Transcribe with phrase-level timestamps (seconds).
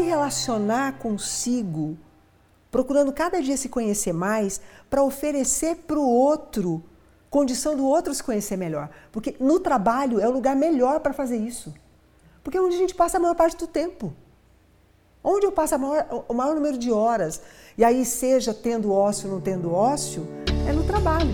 [0.00, 1.98] se relacionar consigo,
[2.70, 6.82] procurando cada dia se conhecer mais, para oferecer para o outro
[7.28, 8.88] condição do outro se conhecer melhor.
[9.12, 11.72] Porque no trabalho é o lugar melhor para fazer isso.
[12.42, 14.12] Porque é onde a gente passa a maior parte do tempo.
[15.22, 17.42] Onde eu passo maior, o maior número de horas.
[17.76, 20.26] E aí, seja tendo ócio ou não tendo ócio,
[20.66, 21.30] é no trabalho.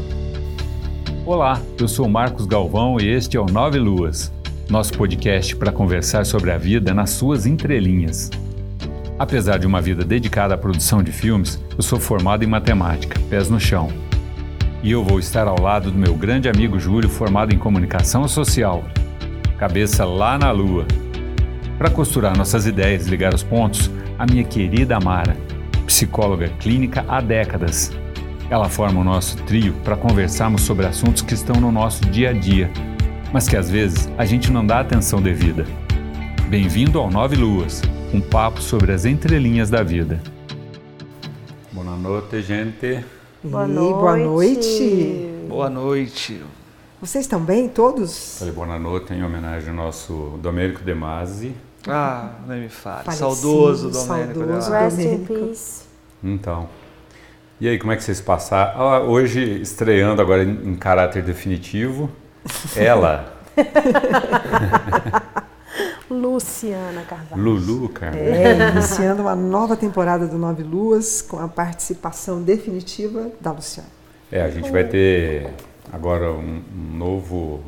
[1.25, 4.33] Olá, eu sou Marcos Galvão e este é o Nove Luas,
[4.69, 8.31] nosso podcast para conversar sobre a vida nas suas entrelinhas.
[9.19, 13.49] Apesar de uma vida dedicada à produção de filmes, eu sou formado em matemática, pés
[13.49, 13.89] no chão.
[14.83, 18.85] E eu vou estar ao lado do meu grande amigo Júlio, formado em comunicação social,
[19.57, 20.87] cabeça lá na lua.
[21.79, 25.35] Para costurar nossas ideias e ligar os pontos, a minha querida Amara,
[25.87, 27.91] psicóloga clínica há décadas.
[28.51, 32.33] Ela forma o nosso trio para conversarmos sobre assuntos que estão no nosso dia a
[32.35, 32.71] dia,
[33.33, 35.65] mas que às vezes a gente não dá atenção devida.
[36.51, 37.83] Bem-vindo ao Nove Luas,
[38.17, 40.19] um papo sobre as entrelinhas da vida.
[41.71, 43.05] Boa noite, gente.
[43.45, 43.93] Boa noite.
[43.93, 45.31] Boa noite.
[45.47, 46.43] Boa noite.
[46.99, 48.39] Vocês estão bem, todos?
[48.39, 51.55] Falei boa noite em homenagem ao nosso Domênico De Masi.
[51.87, 53.05] Ah, nem me fale.
[53.05, 54.39] Falecido, saudoso Domênico.
[54.39, 55.83] Saudoso Rest in peace.
[56.25, 56.71] Então.
[57.61, 58.81] E aí, como é que vocês passaram?
[58.81, 62.11] Ah, hoje, estreando agora em, em caráter definitivo,
[62.75, 63.37] ela.
[66.11, 67.43] Luciana Carvalho.
[67.43, 68.23] Lulu Carvalho.
[68.25, 73.89] É, iniciando uma nova temporada do Nove Luas com a participação definitiva da Luciana.
[74.31, 75.53] É, a gente vai ter
[75.93, 77.63] agora um, um novo.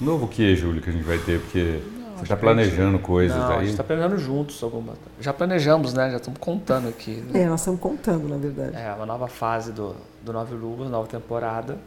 [0.00, 1.40] Um novo que, Júlio, que a gente vai ter?
[1.40, 1.80] Porque
[2.16, 3.56] você está planejando coisas não, aí.
[3.56, 4.94] A gente está planejando juntos alguma.
[5.20, 6.10] Já planejamos, né?
[6.10, 7.16] Já estamos contando aqui.
[7.16, 7.42] Né?
[7.42, 8.76] É, nós estamos contando, na verdade.
[8.76, 11.78] É, uma nova fase do, do Nove Luas, nova temporada.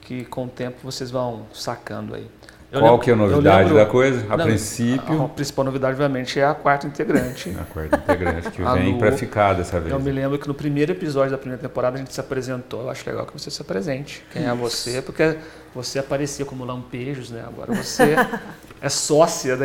[0.00, 2.26] Que com o tempo vocês vão sacando aí.
[2.70, 4.26] Eu Qual lembro, que é a novidade lembro, da coisa?
[4.28, 5.22] A não, princípio.
[5.22, 7.56] A, a, principal novidade, obviamente, é a quarta integrante.
[7.58, 9.90] a quarta integrante, que vem para ficar dessa vez.
[9.90, 12.82] Eu me lembro que no primeiro episódio da primeira temporada a gente se apresentou.
[12.82, 14.22] Eu acho legal que você se apresente.
[14.30, 14.50] Quem Isso.
[14.50, 15.00] é você?
[15.00, 15.38] Porque
[15.74, 17.42] você aparecia como lampejos, né?
[17.46, 18.14] Agora você
[18.82, 19.64] é sócia da.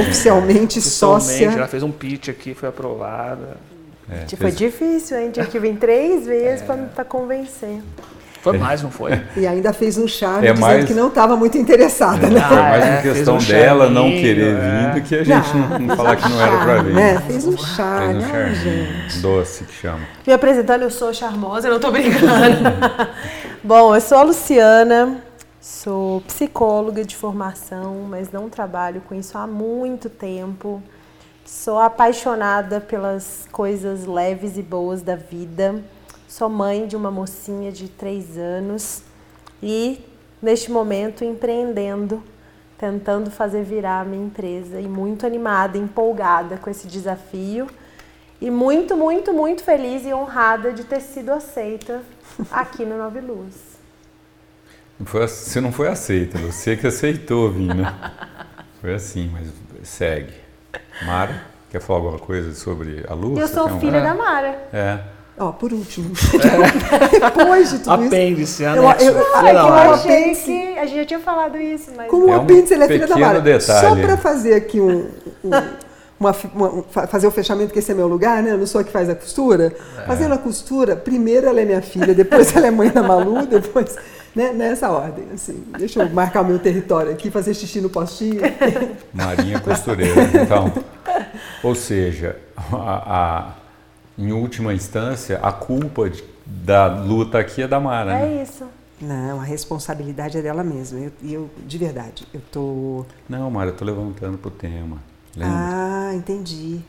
[0.00, 1.52] Oficialmente sócia.
[1.52, 3.56] Já fez um pitch aqui, foi aprovada.
[4.10, 4.56] É, foi fez...
[4.56, 5.30] difícil, hein?
[5.30, 6.76] Tinha que vir três vezes é.
[6.94, 7.80] para convencer.
[8.44, 9.18] Foi mais, não foi?
[9.38, 10.84] E ainda fez um charme é dizendo mais...
[10.84, 12.40] que não estava muito interessada, né?
[12.44, 14.92] Ah, foi mais é, uma questão um dela charminho, não querer é.
[14.92, 16.94] vir do que a gente não, não falar que não era para vir.
[16.94, 17.20] Né?
[17.26, 18.54] Fez um charme, Fez um charme.
[18.54, 19.18] gente.
[19.20, 20.00] Doce que chama.
[20.26, 22.70] Me apresentando, eu sou charmosa, eu não estou brincando.
[23.64, 25.22] Bom, eu sou a Luciana,
[25.58, 30.82] sou psicóloga de formação, mas não trabalho com isso há muito tempo.
[31.46, 35.82] Sou apaixonada pelas coisas leves e boas da vida.
[36.36, 39.02] Sou mãe de uma mocinha de três anos
[39.62, 40.04] e,
[40.42, 42.20] neste momento, empreendendo,
[42.76, 47.68] tentando fazer virar a minha empresa e muito animada, empolgada com esse desafio
[48.40, 52.02] e muito, muito, muito feliz e honrada de ter sido aceita
[52.50, 53.54] aqui no Nove Luz.
[55.04, 57.94] Foi, você não foi aceita, você que aceitou vir, né?
[58.80, 59.46] Foi assim, mas
[59.86, 60.34] segue.
[61.06, 63.40] Mara, quer falar alguma coisa sobre a Lúcia?
[63.40, 64.02] Eu sou um- filha é.
[64.02, 64.68] da Mara.
[64.72, 65.13] É.
[65.36, 66.10] Ó, por último,
[67.20, 69.04] depois de tudo isso, Apêndice, eu, anexo.
[69.04, 69.58] eu, como Mara.
[69.58, 72.74] Eu achei apêndice, que a gente já tinha falado isso, mas como É um apêndice,
[72.74, 73.40] ele é filha da Mara.
[73.40, 73.80] detalhe.
[73.88, 75.08] Só para fazer aqui um,
[75.44, 75.50] um-
[76.20, 78.52] uma, uma- fa- fazer o fechamento, que esse é meu lugar, né?
[78.52, 79.74] Eu não sou a que faz a costura.
[80.06, 83.96] Fazendo a costura, primeiro ela é minha filha, depois ela é mãe da Malu, depois,
[84.36, 84.52] né?
[84.52, 85.64] Nessa ordem, assim.
[85.76, 88.40] Deixa eu marcar o meu território aqui, fazer xixi no postinho.
[89.12, 90.22] Marinha costureira.
[90.40, 90.72] Então,
[91.62, 92.36] ou seja,
[92.72, 93.63] a, a-
[94.18, 98.12] em última instância, a culpa de- da luta aqui é da Mara.
[98.12, 98.38] né?
[98.38, 98.64] é isso.
[99.00, 100.98] Não, a responsabilidade é dela mesma.
[101.00, 103.04] E eu, eu, de verdade, eu tô.
[103.28, 104.98] Não, Mara, eu tô levantando pro tema.
[105.36, 105.54] Lembra?
[105.58, 106.80] Ah, entendi.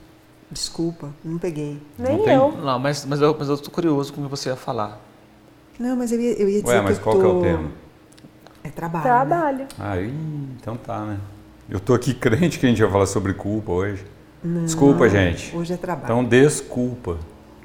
[0.51, 1.81] Desculpa, não peguei.
[1.97, 2.51] Nem Não tem- eu.
[2.51, 5.01] Não, mas, mas, eu, mas eu tô curioso com o que você ia falar.
[5.79, 7.21] Não, mas eu ia, eu ia dizer Ué, mas que eu qual tô...
[7.21, 7.71] que é o tema?
[8.63, 9.03] É trabalho.
[9.05, 9.11] né?
[9.11, 9.67] Trabalho.
[9.79, 10.13] Ah, ih,
[10.61, 11.17] então tá, né?
[11.67, 14.05] Eu tô aqui crente que a gente vai falar sobre culpa hoje.
[14.63, 15.55] Desculpa, gente.
[15.55, 16.05] Hoje é trabalho.
[16.05, 17.17] Então, desculpa.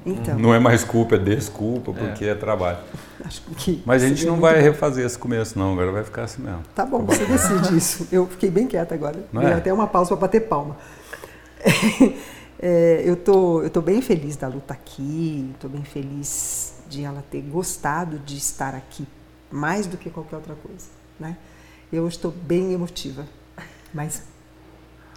[0.05, 2.79] Então, Não é mais culpa, é desculpa, porque é, trabalho.
[3.23, 3.83] acho que.
[3.85, 4.61] Mas a gente não vai bom.
[4.61, 5.73] refazer esse começo, não.
[5.73, 6.63] Agora vai ficar assim mesmo.
[6.73, 8.07] Tá bom, você decide isso.
[8.11, 9.23] Eu fiquei bem quieta agora.
[9.31, 9.53] Não é?
[9.53, 10.77] até uma pausa para bater palma.
[12.63, 17.23] É, eu, tô, eu tô bem feliz da luta aqui, tô bem feliz de ela
[17.31, 19.07] ter gostado de estar aqui,
[19.49, 20.85] mais do que qualquer outra coisa.
[21.19, 21.37] Né?
[21.91, 23.25] Eu estou bem emotiva,
[23.91, 24.21] mas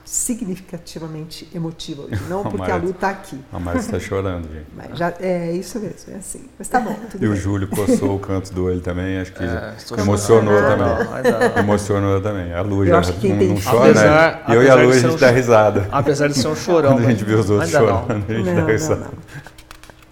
[0.04, 2.22] significativamente emotiva hoje.
[2.28, 3.40] Não porque a Lu está aqui.
[3.52, 4.66] A Márcia está chorando, gente.
[4.76, 6.44] Mas já, é isso mesmo, é assim.
[6.58, 6.96] Mas tá bom.
[7.14, 7.28] e bem.
[7.30, 10.86] o Júlio coçou o canto do olho também, acho que é, emocionou também.
[10.86, 12.52] Não, emocionou também.
[12.52, 14.54] A Lu já não, não chora, apesar, né?
[14.54, 15.88] Eu e a Lu a gente dá risada.
[15.90, 16.92] Apesar de ser um chorão.
[16.94, 19.10] Quando a gente vê os outros chorando, a gente dá risada.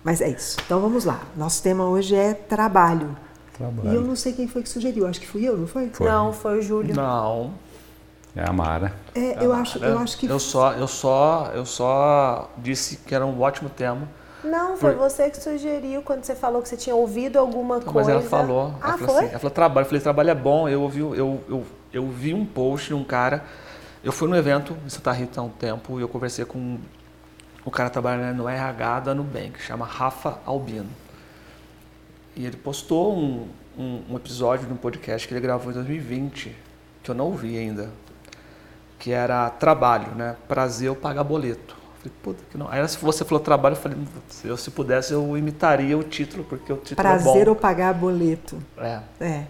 [0.02, 0.56] Mas é isso.
[0.64, 1.20] Então vamos lá.
[1.36, 3.16] Nosso tema hoje é trabalho.
[3.56, 3.90] Trabalho.
[3.92, 5.06] E eu não sei quem foi que sugeriu.
[5.06, 5.90] Acho que fui eu, não foi?
[5.92, 6.08] foi.
[6.08, 6.94] Não, foi o Júlio.
[6.94, 7.52] Não.
[8.34, 8.94] É a Mara.
[9.14, 10.26] É, eu, acho, eu acho que.
[10.26, 14.08] Eu só, eu, só, eu só disse que era um ótimo tema.
[14.42, 15.08] Não, foi Por...
[15.08, 18.14] você que sugeriu quando você falou que você tinha ouvido alguma não, coisa.
[18.14, 18.74] Mas ela falou.
[18.80, 19.24] Ah, ela falou foi?
[19.24, 19.84] Assim, ela falou trabalho.
[19.84, 20.68] Eu falei, trabalho é bom.
[20.68, 23.44] Eu ouvi, eu, eu, eu vi um post de um cara.
[24.02, 26.78] Eu fui no evento em Santa Rita há um tempo e eu conversei com
[27.64, 30.90] o cara trabalhando no RH da Nubank, chama Rafa Albino.
[32.34, 33.46] E ele postou um,
[33.78, 36.56] um, um episódio de um podcast que ele gravou em 2020,
[37.02, 37.90] que eu não ouvi ainda
[39.02, 40.36] que era trabalho, né?
[40.46, 41.76] Prazer eu pagar boleto.
[41.96, 42.68] falei, puta que não.
[42.68, 46.44] Aí se você falou trabalho, eu falei, se eu se pudesse eu imitaria o título,
[46.44, 47.50] porque o título Prazer é bom.
[47.50, 48.62] ou pagar boleto.
[48.78, 49.00] É.
[49.20, 49.46] É.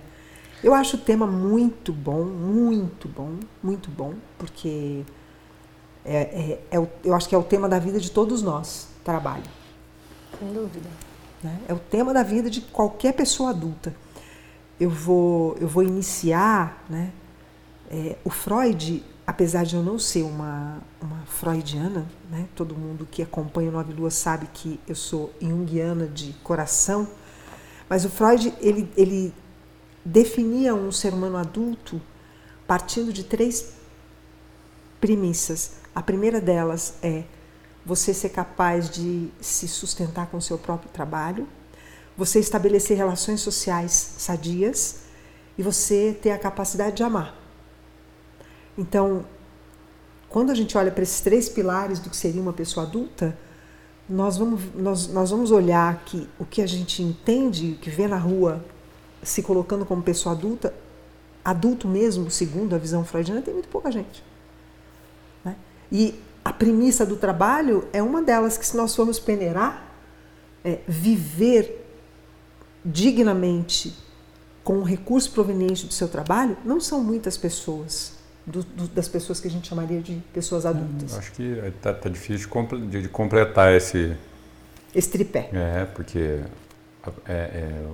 [0.64, 5.02] Eu acho o tema muito bom, muito bom, muito bom, porque
[6.02, 8.88] é, é, é o, eu acho que é o tema da vida de todos nós,
[9.04, 9.44] trabalho.
[10.38, 10.88] Sem dúvida.
[11.42, 11.58] Né?
[11.68, 13.94] É o tema da vida de qualquer pessoa adulta.
[14.80, 17.12] Eu vou, eu vou iniciar, né?
[17.90, 22.46] É, o Freud apesar de eu não ser uma, uma freudiana, né?
[22.54, 27.08] todo mundo que acompanha o Nove Luas sabe que eu sou junguiana de coração,
[27.88, 29.32] mas o Freud ele, ele
[30.04, 32.00] definia um ser humano adulto
[32.66, 33.72] partindo de três
[35.00, 35.72] premissas.
[35.94, 37.24] A primeira delas é
[37.84, 41.46] você ser capaz de se sustentar com seu próprio trabalho,
[42.16, 45.00] você estabelecer relações sociais sadias
[45.58, 47.41] e você ter a capacidade de amar.
[48.76, 49.24] Então,
[50.28, 53.36] quando a gente olha para esses três pilares do que seria uma pessoa adulta,
[54.08, 58.16] nós vamos, nós, nós vamos olhar que o que a gente entende, que vê na
[58.16, 58.64] rua
[59.22, 60.74] se colocando como pessoa adulta,
[61.44, 64.24] adulto mesmo, segundo a visão freudiana, tem muito pouca gente.
[65.44, 65.54] Né?
[65.90, 69.86] E a premissa do trabalho é uma delas que, se nós formos peneirar,
[70.64, 71.86] é viver
[72.84, 73.94] dignamente
[74.64, 79.40] com o recurso proveniente do seu trabalho, não são muitas pessoas do, do, das pessoas
[79.40, 81.16] que a gente chamaria de pessoas adultas.
[81.16, 82.48] acho que está tá difícil
[82.88, 84.16] de, de, completar esse...
[84.94, 85.48] Esse tripé.
[85.52, 86.40] É, porque
[87.26, 87.84] é, é,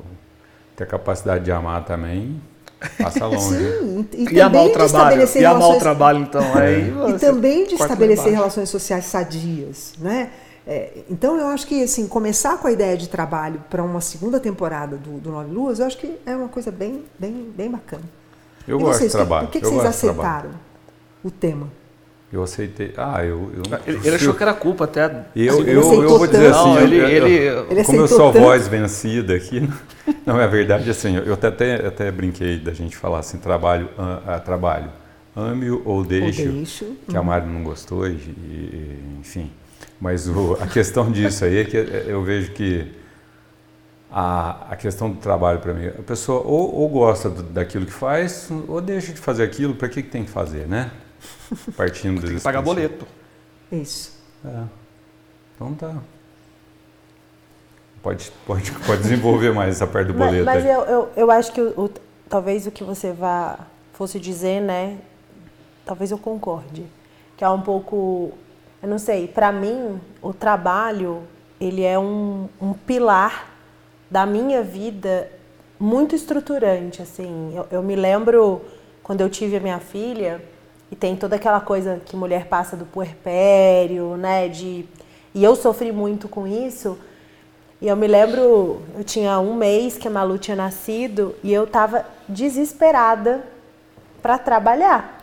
[0.76, 2.40] ter a capacidade de amar também
[3.00, 3.56] passa longe.
[3.56, 5.28] Sim, e, e, amar o trabalho.
[5.36, 6.54] E amar o trabalho, então.
[6.54, 10.30] Aí e também de estabelecer relações sociais sadias, né?
[10.66, 14.38] É, então eu acho que assim começar com a ideia de trabalho para uma segunda
[14.38, 18.04] temporada do, do Nove Luas, eu acho que é uma coisa bem, bem, bem bacana.
[18.68, 19.46] Eu e gosto vocês, de trabalho.
[19.46, 20.50] Por que, que vocês aceitaram
[21.24, 21.68] o tema?
[22.30, 22.92] Eu aceitei.
[22.96, 23.50] Ah, eu.
[23.56, 25.06] eu ele, ele achou que era culpa até.
[25.34, 27.34] Eu, eu, eu vou dizer assim, não, ele, eu, ele,
[27.70, 28.44] ele como eu sou tanto.
[28.44, 29.66] voz vencida aqui,
[30.26, 31.16] não é verdade assim.
[31.16, 34.90] Eu até, até, até brinquei da gente falar assim, trabalho, uh, trabalho,
[35.34, 36.84] ame-o ou deixe, deixo.
[37.08, 37.22] que a.
[37.22, 39.50] Mari não gostou, e, e enfim.
[39.98, 42.97] Mas o, a questão disso aí é que eu vejo que
[44.10, 45.86] a, a questão do trabalho para mim.
[45.88, 49.88] A pessoa ou, ou gosta do, daquilo que faz, ou deixa de fazer aquilo, para
[49.88, 50.90] que, que tem que fazer, né?
[51.76, 53.06] Partindo tem que pagar boleto.
[53.70, 54.18] Isso.
[54.44, 54.62] É.
[55.54, 55.94] Então tá.
[58.02, 60.44] Pode, pode, pode desenvolver mais essa parte do boleto.
[60.44, 61.90] Mas, mas eu, eu, eu, acho que o, o,
[62.28, 63.58] talvez o que você vá
[63.92, 64.98] fosse dizer, né?
[65.84, 66.86] Talvez eu concorde.
[67.36, 68.32] Que é um pouco.
[68.80, 71.24] Eu não sei, para mim, o trabalho
[71.60, 73.57] ele é um, um pilar
[74.10, 75.30] da minha vida
[75.78, 77.52] muito estruturante, assim.
[77.54, 78.62] Eu, eu, me lembro
[79.02, 80.42] quando eu tive a minha filha
[80.90, 84.86] e tem toda aquela coisa que mulher passa do puerpério, né, de
[85.34, 86.98] e eu sofri muito com isso.
[87.80, 91.64] E eu me lembro, eu tinha um mês que a Malu tinha nascido e eu
[91.64, 93.44] estava desesperada
[94.20, 95.22] para trabalhar.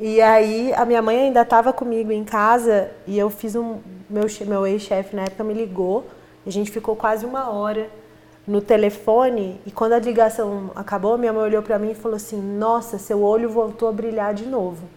[0.00, 3.78] E aí a minha mãe ainda estava comigo em casa e eu fiz um
[4.10, 6.04] meu meu ex-chefe na época me ligou
[6.46, 7.88] a gente ficou quase uma hora
[8.46, 12.40] no telefone e quando a ligação acabou, minha mãe olhou para mim e falou assim:
[12.40, 14.88] "Nossa, seu olho voltou a brilhar de novo".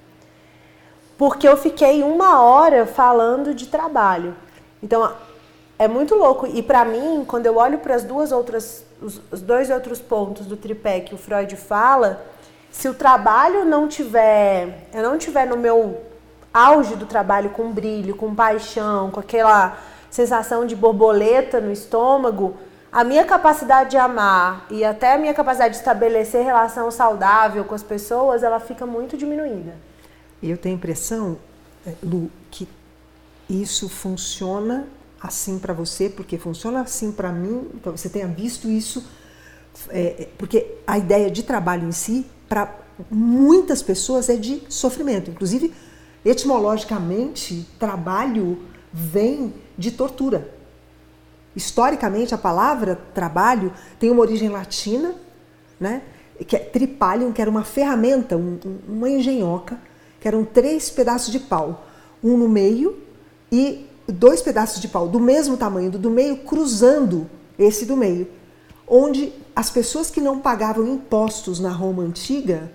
[1.17, 4.35] Porque eu fiquei uma hora falando de trabalho.
[4.83, 5.13] Então,
[5.79, 6.45] é muito louco.
[6.47, 10.45] E para mim, quando eu olho para as duas outras os, os dois outros pontos
[10.45, 12.25] do tripé que o Freud fala,
[12.71, 16.01] se o trabalho não tiver, eu não tiver no meu
[16.53, 19.77] auge do trabalho com brilho, com paixão, com aquela
[20.15, 22.55] sensação de borboleta no estômago,
[22.91, 27.75] a minha capacidade de amar e até a minha capacidade de estabelecer relação saudável com
[27.75, 29.75] as pessoas, ela fica muito diminuída.
[30.41, 31.38] eu tenho a impressão,
[31.86, 32.67] é, Lu, que
[33.50, 34.88] isso funciona
[35.22, 39.05] assim para você, porque funciona assim para mim, então você tenha visto isso,
[39.89, 42.74] é, porque a ideia de trabalho em si, para
[43.12, 45.29] muitas pessoas, é de sofrimento.
[45.29, 45.74] Inclusive,
[46.24, 50.53] etimologicamente, trabalho vem de tortura.
[51.55, 55.15] Historicamente, a palavra trabalho tem uma origem latina,
[55.79, 56.01] né?
[56.48, 59.79] que é tripalium, que era uma ferramenta, um, uma engenhoca,
[60.20, 61.86] que eram três pedaços de pau,
[62.24, 63.01] um no meio
[63.51, 68.27] e dois pedaços de pau do mesmo tamanho do, do meio cruzando esse do meio,
[68.88, 72.72] onde as pessoas que não pagavam impostos na Roma antiga,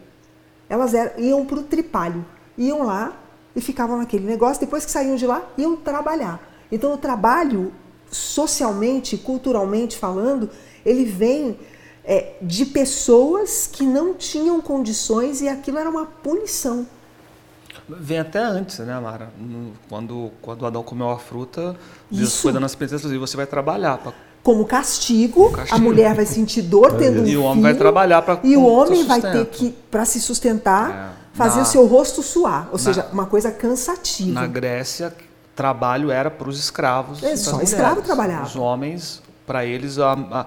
[0.68, 2.24] elas eram, iam para o tripalho,
[2.56, 3.12] iam lá
[3.54, 4.60] e ficavam naquele negócio.
[4.60, 6.40] Depois que saíam de lá, iam trabalhar.
[6.70, 7.72] Então o trabalho,
[8.10, 10.50] socialmente, culturalmente falando,
[10.84, 11.58] ele vem
[12.04, 16.86] é, de pessoas que não tinham condições e aquilo era uma punição.
[17.88, 19.32] Vem até antes, né, Mara?
[19.88, 21.76] Quando, quando Adão comeu a fruta,
[22.10, 22.42] Deus Isso.
[22.42, 24.12] foi dando as penitências e você vai trabalhar para
[24.42, 28.22] como castigo, castigo, a mulher vai sentir dor tendo um E o homem vai trabalhar
[28.22, 31.36] para E o homem vai ter que, para se sustentar, é.
[31.36, 32.68] fazer na, o seu rosto suar.
[32.68, 34.32] Ou na, seja, uma coisa cansativa.
[34.32, 35.14] Na Grécia,
[35.60, 37.22] trabalho era para os escravos.
[37.22, 38.46] É, só escravo trabalhava.
[38.46, 40.46] Os homens, para eles, a, a,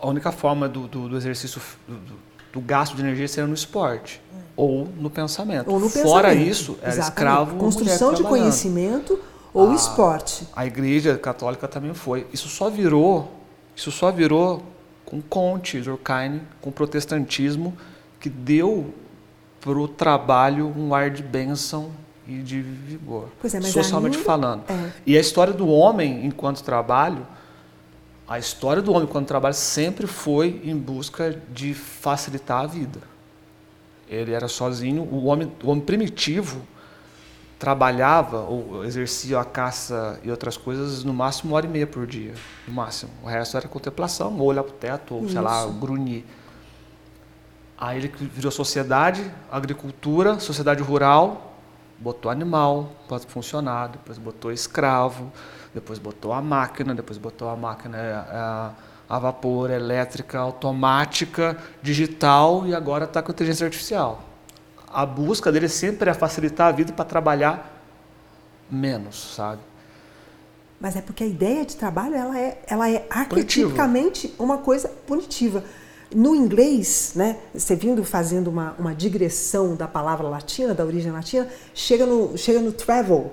[0.00, 2.14] a, única forma do, do, do exercício, do,
[2.50, 4.22] do, gasto de energia seria no esporte.
[4.56, 5.70] Ou no pensamento.
[5.70, 6.50] Ou no Fora pensamento.
[6.50, 7.10] isso, era Exatamente.
[7.10, 7.56] escravo.
[7.58, 9.20] Construção de conhecimento
[9.52, 10.48] ou a, esporte.
[10.56, 12.26] A igreja católica também foi.
[12.32, 13.30] Isso só virou,
[13.76, 14.62] isso só virou
[15.04, 17.76] com Conte, Durkheim, com o protestantismo,
[18.18, 18.90] que deu
[19.60, 21.90] para o trabalho um ar de bênção
[22.28, 24.64] e de vigor, é, socialmente ainda, falando.
[24.68, 24.92] É.
[25.06, 27.26] E a história do homem enquanto trabalho,
[28.28, 33.00] a história do homem enquanto trabalho sempre foi em busca de facilitar a vida.
[34.06, 36.60] Ele era sozinho, o homem, o homem primitivo,
[37.58, 42.06] trabalhava ou exercia a caça e outras coisas no máximo uma hora e meia por
[42.06, 42.34] dia,
[42.66, 43.10] no máximo.
[43.22, 45.32] O resto era contemplação, ou olhar para o teto, ou Isso.
[45.32, 46.24] sei lá, grunhir.
[47.76, 51.47] Aí ele virou sociedade, agricultura, sociedade rural,
[51.98, 55.32] botou animal para funcionar, depois botou escravo,
[55.74, 58.72] depois botou a máquina, depois botou a máquina a,
[59.08, 64.28] a vapor, elétrica, automática, digital e agora está com inteligência artificial
[64.92, 67.82] a busca dele sempre é facilitar a vida para trabalhar
[68.70, 69.60] menos, sabe?
[70.80, 75.64] Mas é porque a ideia de trabalho ela é, ela é arquetipicamente uma coisa punitiva.
[76.14, 81.48] No inglês, né, você vindo fazendo uma, uma digressão da palavra latina, da origem latina,
[81.74, 83.32] chega no, chega no travel,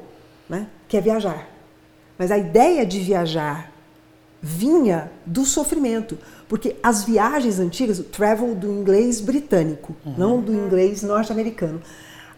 [0.50, 1.48] né, que é viajar.
[2.17, 3.72] Mas a ideia de viajar
[4.41, 6.17] vinha do sofrimento.
[6.48, 10.13] Porque as viagens antigas, o travel do inglês britânico, uhum.
[10.15, 11.82] não do inglês norte-americano.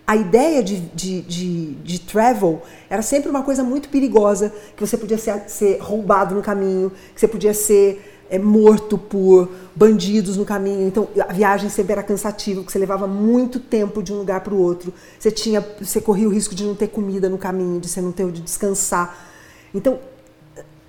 [0.05, 4.97] A ideia de, de, de, de, travel era sempre uma coisa muito perigosa, que você
[4.97, 10.45] podia ser, ser roubado no caminho, que você podia ser é, morto por bandidos no
[10.45, 10.87] caminho.
[10.87, 14.53] Então a viagem sempre era cansativa, porque você levava muito tempo de um lugar para
[14.53, 14.93] o outro.
[15.19, 18.11] Você tinha, você corria o risco de não ter comida no caminho, de você não
[18.11, 19.27] ter onde descansar.
[19.73, 19.99] Então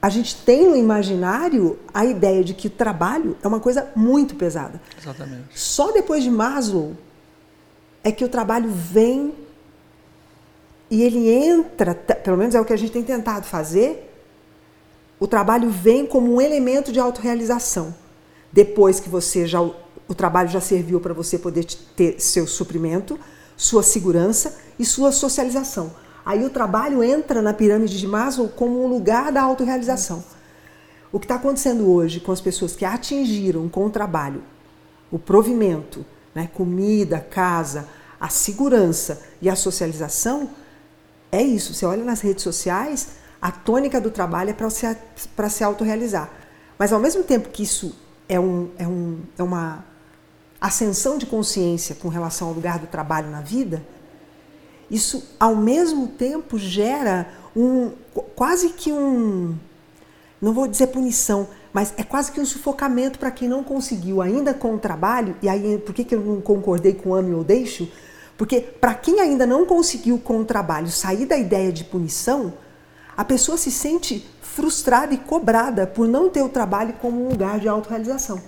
[0.00, 4.37] a gente tem no imaginário a ideia de que o trabalho é uma coisa muito
[4.37, 4.80] pesada.
[5.00, 5.59] Exatamente.
[5.59, 6.97] Só depois de Maslow
[8.04, 9.35] é que o trabalho vem
[10.90, 14.07] e ele entra, pelo menos é o que a gente tem tentado fazer,
[15.18, 17.94] o trabalho vem como um elemento de autorrealização.
[18.52, 23.20] Depois que você já o trabalho já serviu para você poder ter seu suprimento,
[23.56, 25.92] sua segurança e sua socialização.
[26.25, 30.25] Aí o trabalho entra na pirâmide de Maslow como um lugar da autorrealização.
[31.12, 34.42] O que está acontecendo hoje com as pessoas que atingiram com o trabalho
[35.10, 37.88] o provimento, né, comida, casa,
[38.20, 40.50] a segurança e a socialização,
[41.30, 41.75] é isso.
[41.75, 43.08] Você olha nas redes sociais,
[43.40, 44.87] a tônica do trabalho é para se,
[45.50, 46.30] se autorrealizar.
[46.78, 47.95] Mas ao mesmo tempo que isso
[48.28, 49.85] é, um, é, um, é uma
[50.61, 53.83] ascensão de consciência com relação ao lugar do trabalho na vida,
[54.90, 57.92] isso ao mesmo tempo gera um
[58.35, 59.57] quase que um
[60.40, 64.54] não vou dizer punição, mas é quase que um sufocamento para quem não conseguiu ainda
[64.54, 67.90] com o trabalho, e aí por que, que eu não concordei com ame ou deixo?
[68.37, 72.54] Porque para quem ainda não conseguiu com o trabalho sair da ideia de punição,
[73.18, 77.58] a pessoa se sente frustrada e cobrada por não ter o trabalho como um lugar
[77.58, 78.40] de autorrealização.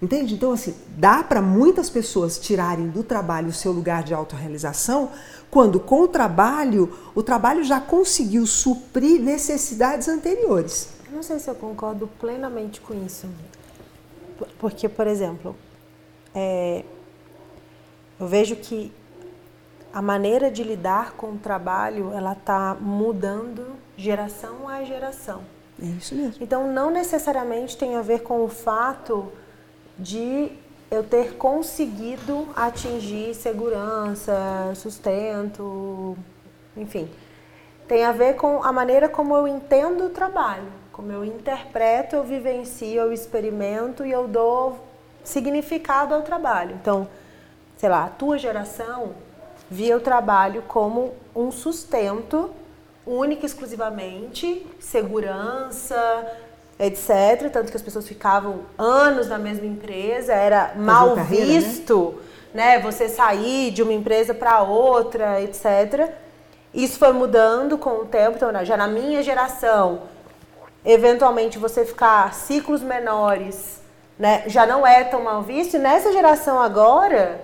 [0.00, 0.34] Entende?
[0.34, 5.10] Então, assim, dá para muitas pessoas tirarem do trabalho o seu lugar de autorrealização,
[5.50, 10.90] quando com o trabalho, o trabalho já conseguiu suprir necessidades anteriores.
[11.10, 13.26] Não sei se eu concordo plenamente com isso.
[14.58, 15.56] Porque, por exemplo,
[16.34, 16.84] é,
[18.20, 18.92] eu vejo que
[19.96, 23.64] a maneira de lidar com o trabalho ela está mudando
[23.96, 25.40] geração a geração.
[25.82, 26.36] É isso mesmo.
[26.38, 29.32] Então não necessariamente tem a ver com o fato
[29.98, 30.52] de
[30.90, 36.14] eu ter conseguido atingir segurança, sustento,
[36.76, 37.10] enfim.
[37.88, 42.22] Tem a ver com a maneira como eu entendo o trabalho, como eu interpreto, eu
[42.22, 44.78] vivencio, eu experimento e eu dou
[45.24, 46.76] significado ao trabalho.
[46.78, 47.08] Então,
[47.78, 49.24] sei lá, a tua geração
[49.70, 52.50] via o trabalho como um sustento
[53.06, 56.26] único exclusivamente, segurança,
[56.78, 57.50] etc.
[57.52, 61.52] Tanto que as pessoas ficavam anos na mesma empresa, era mal carreira, né?
[61.52, 62.20] visto,
[62.52, 62.76] né?
[62.76, 62.80] né?
[62.80, 66.10] Você sair de uma empresa para outra, etc.
[66.74, 68.36] Isso foi mudando com o tempo.
[68.36, 70.02] Então, já na minha geração,
[70.84, 73.80] eventualmente você ficar ciclos menores,
[74.18, 74.44] né?
[74.46, 75.74] Já não é tão mal visto.
[75.74, 77.40] E nessa geração agora,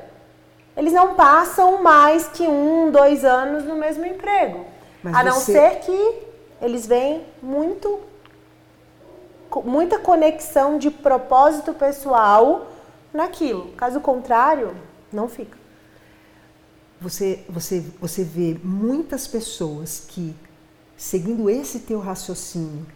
[0.76, 4.64] eles não passam mais que um, dois anos no mesmo emprego.
[5.02, 5.52] Mas a não você...
[5.52, 6.18] ser que
[6.60, 8.00] eles veem muito
[9.64, 12.68] muita conexão de propósito pessoal
[13.12, 13.72] naquilo.
[13.72, 14.74] Caso contrário,
[15.12, 15.58] não fica.
[17.00, 20.34] Você, você, você vê muitas pessoas que,
[20.96, 22.86] seguindo esse teu raciocínio,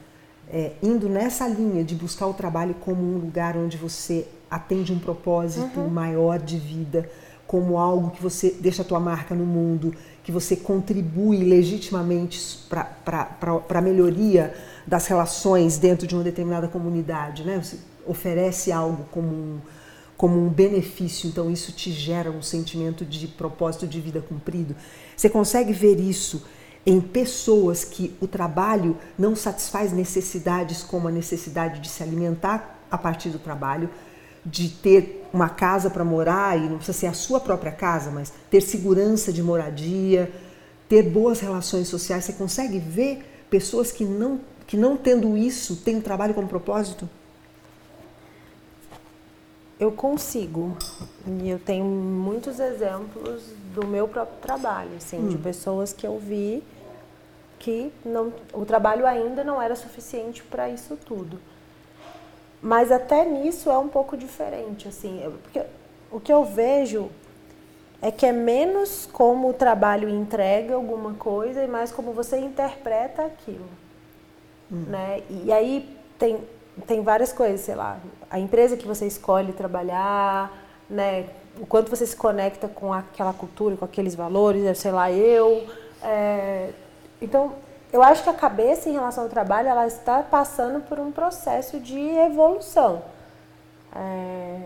[0.49, 4.99] é, indo nessa linha de buscar o trabalho como um lugar onde você atende um
[4.99, 5.89] propósito uhum.
[5.89, 7.11] maior de vida,
[7.47, 13.69] como algo que você deixa a tua marca no mundo, que você contribui legitimamente para
[13.69, 14.55] a melhoria
[14.87, 17.63] das relações dentro de uma determinada comunidade, né?
[17.63, 19.59] Você oferece algo como um,
[20.17, 24.75] como um benefício, então isso te gera um sentimento de propósito de vida cumprido.
[25.17, 26.43] Você consegue ver isso
[26.85, 32.97] em pessoas que o trabalho não satisfaz necessidades como a necessidade de se alimentar a
[32.97, 33.91] partir do trabalho,
[34.47, 38.33] de ter uma casa para morar, e não precisa ser a sua própria casa, mas
[38.49, 40.33] ter segurança de moradia,
[40.89, 42.25] ter boas relações sociais.
[42.25, 47.09] Você consegue ver pessoas que não, que não tendo isso, têm um trabalho como propósito?
[49.79, 50.77] Eu consigo.
[51.43, 53.43] E eu tenho muitos exemplos
[53.75, 55.29] do meu próprio trabalho, assim, hum.
[55.29, 56.63] de pessoas que eu vi
[57.59, 61.41] que não, o trabalho ainda não era suficiente para isso tudo.
[62.63, 65.63] Mas até nisso é um pouco diferente, assim, porque
[66.11, 67.11] o que eu vejo
[68.01, 73.25] é que é menos como o trabalho entrega alguma coisa e mais como você interpreta
[73.25, 73.69] aquilo,
[74.71, 74.85] hum.
[74.89, 75.23] né?
[75.29, 76.41] E aí tem
[76.87, 77.99] tem várias coisas, sei lá,
[78.31, 80.53] a empresa que você escolhe trabalhar,
[80.91, 81.27] né?
[81.59, 85.67] O quanto você se conecta com aquela cultura, com aqueles valores, sei lá, eu.
[86.03, 86.71] É,
[87.21, 87.55] então
[87.97, 91.81] eu acho que a cabeça em relação ao trabalho ela está passando por um processo
[91.81, 93.03] de evolução.
[93.95, 94.61] É,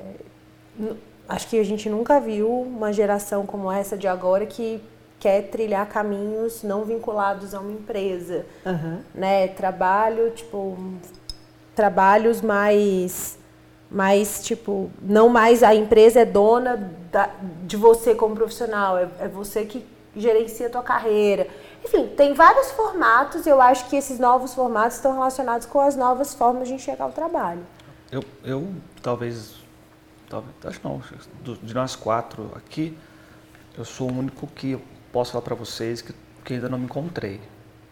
[1.29, 4.83] acho que a gente nunca viu uma geração como essa de agora que
[5.21, 9.01] quer trilhar caminhos não vinculados a uma empresa, uhum.
[9.15, 9.47] né?
[9.47, 10.77] Trabalho, tipo,
[11.77, 13.39] trabalhos mais,
[13.89, 17.31] mais tipo, não mais a empresa é dona da,
[17.65, 21.47] de você como profissional, é, é você que gerencia a tua carreira.
[21.85, 25.97] Enfim, tem vários formatos e eu acho que esses novos formatos estão relacionados com as
[25.97, 27.65] novas formas de enxergar o trabalho.
[28.11, 28.69] Eu, eu
[29.03, 29.55] talvez,
[30.29, 31.01] talvez acho não,
[31.63, 32.97] de nós quatro aqui,
[33.77, 34.79] eu sou o único que
[35.13, 36.15] posso falar para vocês que,
[36.45, 37.41] que ainda não me encontrei.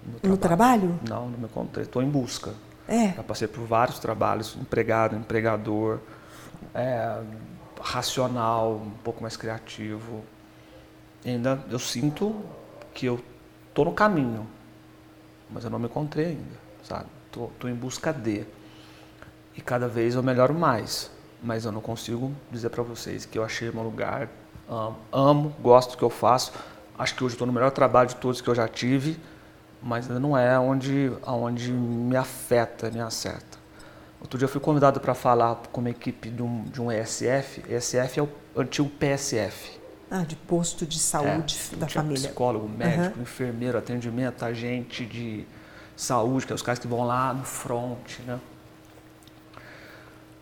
[0.05, 0.31] No trabalho?
[0.31, 1.01] no trabalho?
[1.09, 1.85] Não, não me encontrei.
[1.85, 2.55] Estou em busca.
[2.87, 3.13] É.
[3.13, 6.01] Já passei por vários trabalhos, empregado, empregador,
[6.75, 7.21] é,
[7.81, 10.25] racional, um pouco mais criativo.
[11.25, 12.35] E ainda eu sinto
[12.95, 13.21] que eu
[13.79, 14.45] tô no caminho,
[15.49, 17.07] mas eu não me encontrei ainda, sabe?
[17.31, 18.45] Tô em busca de.
[19.57, 21.09] E cada vez eu melhoro mais,
[21.41, 24.29] mas eu não consigo dizer para vocês que eu achei meu lugar,
[24.69, 26.53] amo, amo, gosto do que eu faço.
[26.99, 29.17] Acho que hoje estou no melhor trabalho de todos que eu já tive,
[29.81, 33.59] mas ainda não é onde, onde me afeta, me acerta.
[34.21, 37.63] Outro dia eu fui convidado para falar com uma equipe de um, de um ESF.
[37.73, 39.78] ESF é o antigo PSF,
[40.11, 42.29] ah, de posto de saúde é, da família.
[42.29, 43.23] Psicólogo, médico, uhum.
[43.23, 45.47] enfermeiro, atendimento, agente de
[45.95, 48.39] saúde, que é os caras que vão lá no front, né?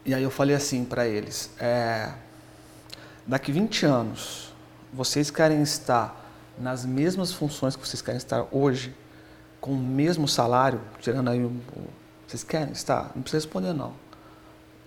[0.04, 2.12] E aí eu falei assim para eles, é,
[3.26, 4.54] daqui 20 anos,
[4.92, 6.24] vocês querem estar
[6.56, 8.94] nas mesmas funções que vocês querem estar hoje,
[9.60, 11.60] com o mesmo salário, tirando aí um,
[12.26, 13.10] vocês querem estar?
[13.16, 13.94] Não precisa responder não.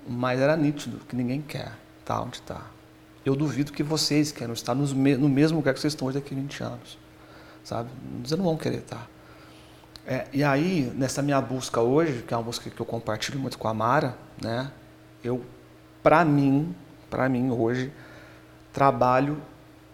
[0.08, 2.62] Mas era nítido que ninguém quer estar onde está
[3.26, 6.38] eu duvido que vocês queiram estar no mesmo lugar que vocês estão hoje daqui a
[6.38, 6.98] 20 anos.
[7.64, 7.90] Sabe?
[8.24, 9.08] Vocês não vão querer estar.
[10.06, 13.58] É, e aí, nessa minha busca hoje, que é uma busca que eu compartilho muito
[13.58, 14.72] com a Mara, né?
[15.24, 15.46] Eu,
[16.02, 16.74] para mim,
[17.10, 17.92] para mim hoje,
[18.74, 19.42] trabalho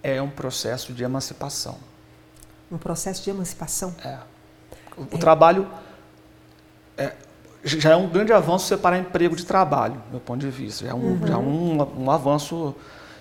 [0.01, 1.77] é um processo de emancipação.
[2.71, 3.95] Um processo de emancipação?
[4.03, 4.19] É.
[4.95, 5.17] O, o é.
[5.17, 5.67] trabalho
[6.97, 7.13] é,
[7.63, 10.85] já é um grande avanço separar emprego de trabalho, do meu ponto de vista.
[10.85, 11.27] Já é um, uhum.
[11.27, 12.75] já é um, um avanço.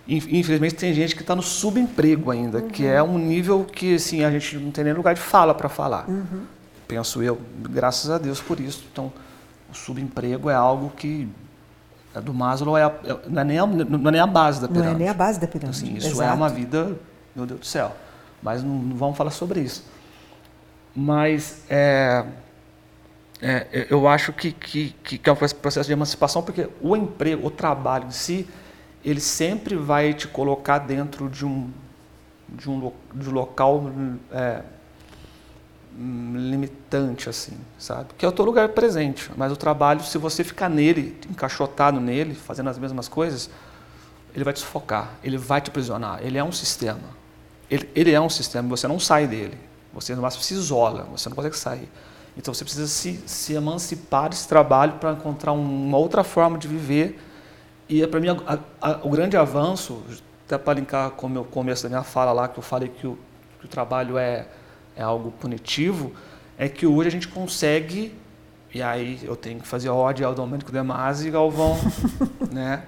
[0.06, 2.68] Infelizmente tem gente que está no subemprego ainda, uhum.
[2.68, 5.68] que é um nível que assim, a gente não tem nem lugar de fala para
[5.68, 6.08] falar.
[6.08, 6.42] Uhum.
[6.86, 8.84] Penso eu, graças a Deus por isso.
[8.92, 9.10] Então,
[9.70, 11.26] o subemprego é algo que
[12.14, 14.60] a do Maslow é a, é, não, é nem a, não é nem a base
[14.60, 14.88] da pirâmide.
[14.90, 15.84] Não é nem a base da pirâmide.
[15.84, 16.30] Assim, isso Exato.
[16.30, 16.96] é uma vida,
[17.34, 17.92] meu Deus do céu.
[18.42, 19.84] Mas não, não vamos falar sobre isso.
[20.94, 22.24] Mas é,
[23.42, 27.50] é, eu acho que, que, que é um processo de emancipação, porque o emprego, o
[27.50, 28.46] trabalho em si,
[29.04, 31.70] ele sempre vai te colocar dentro de um,
[32.48, 33.84] de um, de um local
[34.32, 34.62] é,
[35.96, 38.08] limitante, assim, sabe?
[38.16, 39.30] Que é o teu lugar presente.
[39.36, 43.50] Mas o trabalho, se você ficar nele, encaixotado nele, fazendo as mesmas coisas,
[44.34, 46.20] ele vai te sufocar, ele vai te aprisionar.
[46.22, 47.24] Ele é um sistema.
[47.70, 49.58] Ele, ele é um sistema, você não sai dele.
[49.92, 51.88] Você no máximo se isola, você não consegue sair.
[52.36, 57.20] Então você precisa se, se emancipar desse trabalho para encontrar uma outra forma de viver.
[57.94, 60.02] E é para mim a, a, o grande avanço,
[60.46, 63.18] até para linkar com o começo da minha fala lá, que eu falei que o,
[63.60, 64.46] que o trabalho é
[64.96, 66.12] é algo punitivo,
[66.56, 68.14] é que hoje a gente consegue,
[68.72, 71.76] e aí eu tenho que fazer ódio ao Domênico De Masi e Galvão,
[72.50, 72.84] né?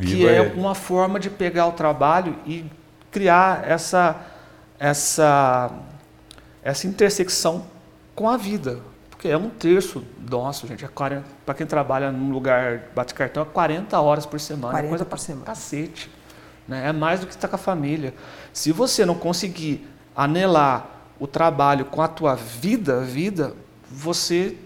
[0.00, 2.64] que é uma forma de pegar o trabalho e
[3.10, 4.16] criar essa,
[4.78, 5.70] essa,
[6.62, 7.64] essa intersecção
[8.14, 8.80] com a vida.
[9.18, 10.84] Porque é um terço nosso, gente.
[10.84, 10.88] É
[11.44, 14.70] para quem trabalha num lugar bate cartão, é 40 horas por semana.
[14.70, 15.44] 40 é coisa por semana.
[15.44, 16.08] cacete.
[16.68, 16.86] Né?
[16.86, 18.14] É mais do que estar com a família.
[18.52, 20.86] Se você não conseguir anelar
[21.18, 23.54] o trabalho com a tua vida, vida,
[23.90, 24.56] você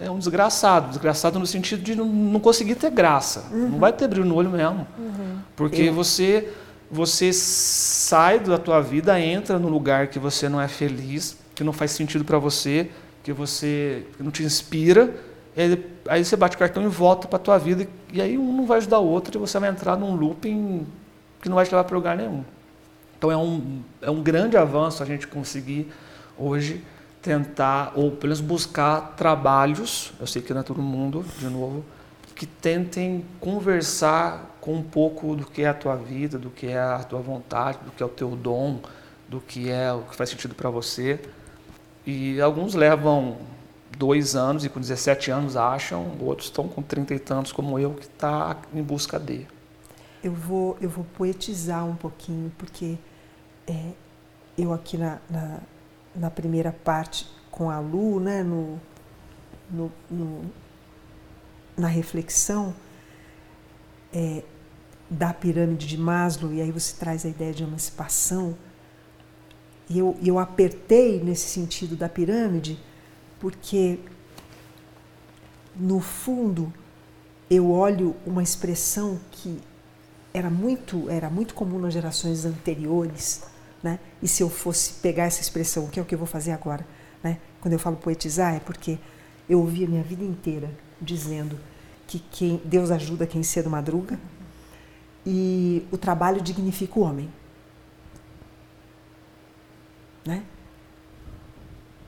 [0.00, 0.90] é um desgraçado.
[0.90, 3.46] Desgraçado no sentido de não, não conseguir ter graça.
[3.50, 3.70] Uhum.
[3.70, 4.86] Não vai ter brilho no olho mesmo.
[4.96, 5.38] Uhum.
[5.56, 6.54] Porque você
[6.88, 11.72] você sai da tua vida, entra no lugar que você não é feliz, que não
[11.72, 12.90] faz sentido para você,
[13.28, 15.14] que você que não te inspira,
[16.08, 18.64] aí você bate o cartão e volta para a tua vida, e aí um não
[18.64, 20.86] vai ajudar o outro, e você vai entrar num looping
[21.42, 22.42] que não vai te levar para lugar nenhum.
[23.18, 25.92] Então é um, é um grande avanço a gente conseguir
[26.38, 26.82] hoje
[27.20, 31.84] tentar, ou pelo menos buscar trabalhos, eu sei que não é todo mundo, de novo,
[32.34, 36.78] que tentem conversar com um pouco do que é a tua vida, do que é
[36.78, 38.80] a tua vontade, do que é o teu dom,
[39.28, 41.20] do que é o que faz sentido para você.
[42.10, 43.36] E alguns levam
[43.98, 47.92] dois anos e com 17 anos acham, outros estão com 30 e tantos como eu,
[47.92, 49.46] que está em busca de.
[50.24, 52.96] Eu vou, eu vou poetizar um pouquinho, porque
[53.66, 53.90] é,
[54.56, 55.60] eu aqui na, na,
[56.16, 58.80] na, primeira parte com a Lu, né, no,
[59.70, 60.50] no, no
[61.76, 62.74] na reflexão
[64.14, 64.42] é,
[65.10, 68.56] da pirâmide de Maslow, e aí você traz a ideia de emancipação,
[69.88, 72.78] e eu, eu apertei nesse sentido da pirâmide,
[73.40, 73.98] porque
[75.74, 76.72] no fundo
[77.50, 79.58] eu olho uma expressão que
[80.34, 83.42] era muito, era muito comum nas gerações anteriores,
[83.82, 83.98] né?
[84.22, 86.86] E se eu fosse pegar essa expressão, que é o que eu vou fazer agora,
[87.22, 87.38] né?
[87.60, 88.98] quando eu falo poetizar, é porque
[89.48, 90.70] eu ouvi a minha vida inteira
[91.00, 91.58] dizendo
[92.06, 94.18] que quem, Deus ajuda quem cedo madruga
[95.26, 97.28] e o trabalho dignifica o homem.
[100.28, 100.42] Né?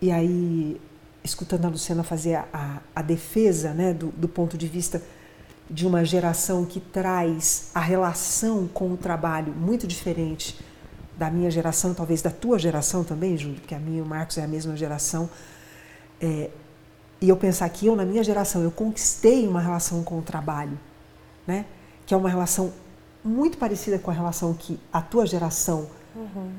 [0.02, 0.78] E aí,
[1.24, 5.02] escutando a Luciana fazer a, a, a defesa né, do, do ponto de vista
[5.70, 10.59] de uma geração que traz a relação com o trabalho muito diferente
[11.16, 14.37] da minha geração, talvez da tua geração também, Júlio, porque a minha e o Marcos
[14.37, 15.30] é a mesma geração.
[16.20, 16.50] É,
[17.22, 20.78] e eu pensar que eu, na minha geração, eu conquistei uma relação com o trabalho,
[21.46, 21.64] né?
[22.04, 22.70] que é uma relação
[23.24, 26.52] muito parecida com a relação que a tua geração uhum.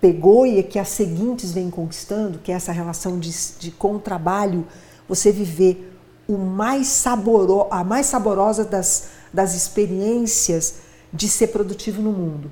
[0.00, 3.98] Pegou e que as seguintes vêm conquistando, que é essa relação de, de com o
[3.98, 4.66] trabalho,
[5.08, 10.76] você viver o mais saboro, a mais saborosa das, das experiências
[11.12, 12.50] de ser produtivo no mundo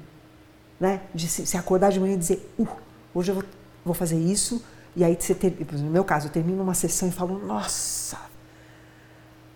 [0.79, 1.03] né?
[1.15, 2.69] De se, se acordar de manhã e dizer, uh,
[3.15, 3.45] hoje eu vou,
[3.85, 4.63] vou fazer isso.
[4.95, 8.17] E aí você ter, no meu caso, eu termino uma sessão e falo, nossa,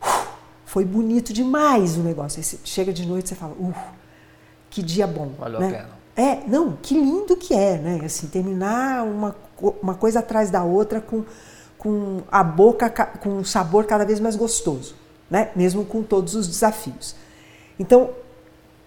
[0.03, 0.29] uh,
[0.64, 2.38] foi bonito demais o negócio.
[2.38, 3.74] Aí você chega de noite e você fala, uh,
[4.68, 5.35] que dia bom.
[5.38, 5.68] Valeu né?
[5.68, 5.99] a pena.
[6.16, 8.00] É, não, que lindo que é, né?
[8.04, 9.36] Assim, terminar uma,
[9.82, 11.24] uma coisa atrás da outra com,
[11.78, 14.94] com a boca, com um sabor cada vez mais gostoso,
[15.30, 15.50] né?
[15.54, 17.14] Mesmo com todos os desafios.
[17.78, 18.10] Então,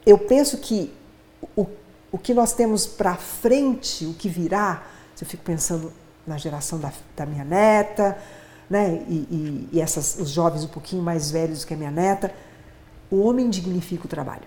[0.06, 0.94] eu penso que
[1.56, 1.66] o
[2.14, 4.84] o que nós temos para frente, o que virá,
[5.20, 5.92] eu fico pensando
[6.28, 8.16] na geração da, da minha neta,
[8.70, 12.32] né, e, e, e essas, os jovens um pouquinho mais velhos que a minha neta,
[13.10, 14.44] o homem dignifica o trabalho.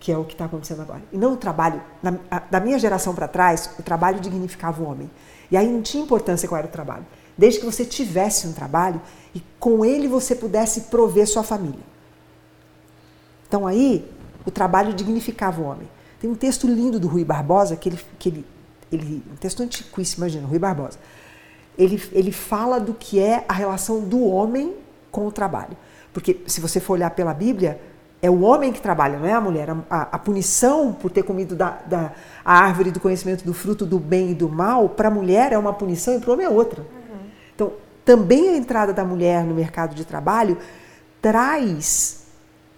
[0.00, 1.02] Que é o que está acontecendo agora.
[1.12, 1.82] E não o trabalho.
[2.02, 5.10] Na, a, da minha geração para trás, o trabalho dignificava o homem.
[5.50, 7.06] E aí não tinha importância qual era o trabalho.
[7.36, 9.00] Desde que você tivesse um trabalho
[9.34, 11.84] e com ele você pudesse prover sua família.
[13.46, 14.08] Então aí,
[14.44, 15.88] o trabalho dignificava o homem.
[16.20, 18.46] Tem um texto lindo do Rui Barbosa, que ele, que ele,
[18.90, 20.98] ele um texto antiquíssimo, imagina, Rui Barbosa.
[21.76, 24.74] Ele, ele fala do que é a relação do homem
[25.10, 25.76] com o trabalho.
[26.12, 27.80] Porque se você for olhar pela Bíblia,
[28.20, 29.70] é o homem que trabalha, não é a mulher.
[29.88, 32.12] A, a punição por ter comido da, da,
[32.44, 35.58] a árvore do conhecimento do fruto do bem e do mal, para a mulher é
[35.58, 36.80] uma punição e para o homem é outra.
[36.80, 37.18] Uhum.
[37.54, 37.72] Então,
[38.04, 40.58] também a entrada da mulher no mercado de trabalho
[41.22, 42.26] traz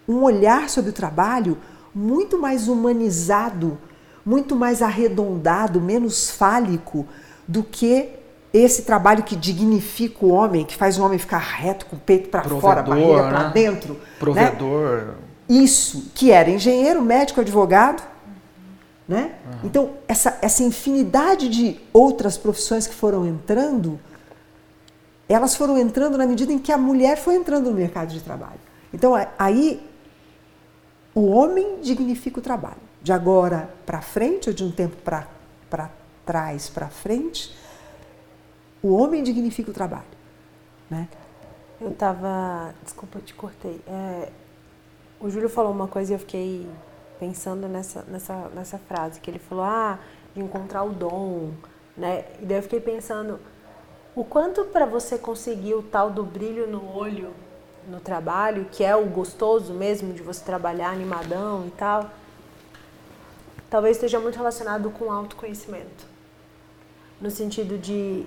[0.06, 1.56] um olhar sobre o trabalho
[1.94, 3.78] muito mais humanizado,
[4.24, 7.06] muito mais arredondado, menos fálico
[7.48, 8.10] do que
[8.52, 12.28] esse trabalho que dignifica o homem, que faz o homem ficar reto, com o peito
[12.28, 13.30] para fora, a barriga né?
[13.30, 13.94] para dentro.
[13.94, 14.00] Né?
[14.18, 14.96] Provedor.
[15.06, 15.14] Né?
[15.50, 18.00] Isso, que era engenheiro, médico, advogado.
[19.08, 19.34] Né?
[19.44, 19.58] Uhum.
[19.64, 23.98] Então, essa, essa infinidade de outras profissões que foram entrando,
[25.28, 28.60] elas foram entrando na medida em que a mulher foi entrando no mercado de trabalho.
[28.94, 29.84] Então, aí,
[31.12, 32.90] o homem dignifica o trabalho.
[33.02, 35.90] De agora para frente, ou de um tempo para
[36.24, 37.52] trás para frente,
[38.80, 40.04] o homem dignifica o trabalho.
[40.88, 41.08] Né?
[41.80, 42.72] Eu estava.
[42.84, 43.80] Desculpa, eu te cortei.
[43.88, 44.28] É,
[45.20, 46.66] o Júlio falou uma coisa e eu fiquei
[47.18, 49.98] pensando nessa, nessa, nessa frase, que ele falou, ah,
[50.34, 51.52] de encontrar o dom,
[51.96, 52.24] né?
[52.40, 53.38] E daí eu fiquei pensando,
[54.14, 57.30] o quanto para você conseguir o tal do brilho no olho
[57.86, 62.10] no trabalho, que é o gostoso mesmo de você trabalhar animadão e tal,
[63.68, 66.06] talvez esteja muito relacionado com autoconhecimento.
[67.20, 68.26] No sentido de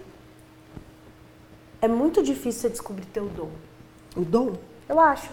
[1.81, 3.49] é muito difícil você descobrir teu dom.
[4.15, 4.55] O dom?
[4.87, 5.29] Eu acho.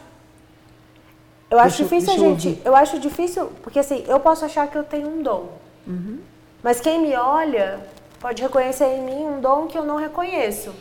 [1.51, 2.49] Eu acho deixa, difícil a gente.
[2.65, 5.49] Eu, eu, acho difícil, porque assim, eu posso achar que eu tenho um dom.
[5.87, 6.21] Uhum.
[6.63, 7.81] Mas quem me olha
[8.21, 10.73] pode reconhecer em mim um dom que eu não reconheço,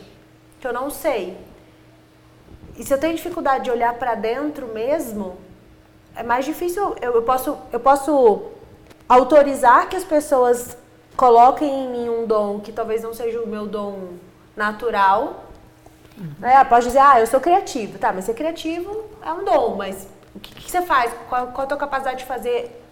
[0.60, 1.36] que eu não sei.
[2.76, 5.36] E se eu tenho dificuldade de olhar para dentro mesmo,
[6.14, 6.94] é mais difícil.
[7.00, 8.42] Eu, eu, posso, eu posso
[9.08, 10.76] autorizar que as pessoas
[11.16, 14.10] coloquem em mim um dom que talvez não seja o meu dom
[14.56, 15.46] natural.
[16.16, 16.32] Uhum.
[16.38, 16.62] Né?
[16.64, 17.98] Pode dizer, ah, eu sou criativo.
[17.98, 21.12] Tá, mas ser criativo é um dom, mas o que, que você faz?
[21.28, 22.82] Qual, qual, a tua capacidade de fazer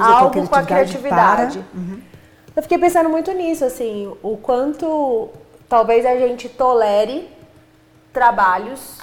[0.00, 1.64] algo a com a criatividade?
[1.74, 2.00] Uhum.
[2.54, 5.30] Eu fiquei pensando muito nisso, assim, o quanto
[5.68, 7.28] talvez a gente tolere
[8.12, 8.98] trabalhos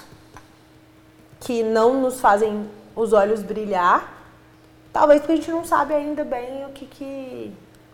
[1.40, 4.12] que não nos fazem os olhos brilhar,
[4.92, 7.54] talvez porque a gente não sabe ainda bem o que, que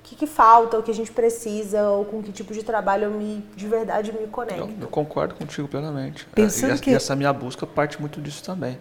[0.10, 3.12] que, que, falta, o que a gente precisa, ou com que tipo de trabalho eu
[3.12, 4.62] me, de verdade me conecto.
[4.62, 6.26] Eu, eu concordo contigo plenamente.
[6.34, 6.96] Pensando é, e, que...
[6.96, 8.80] essa minha busca parte muito disso também.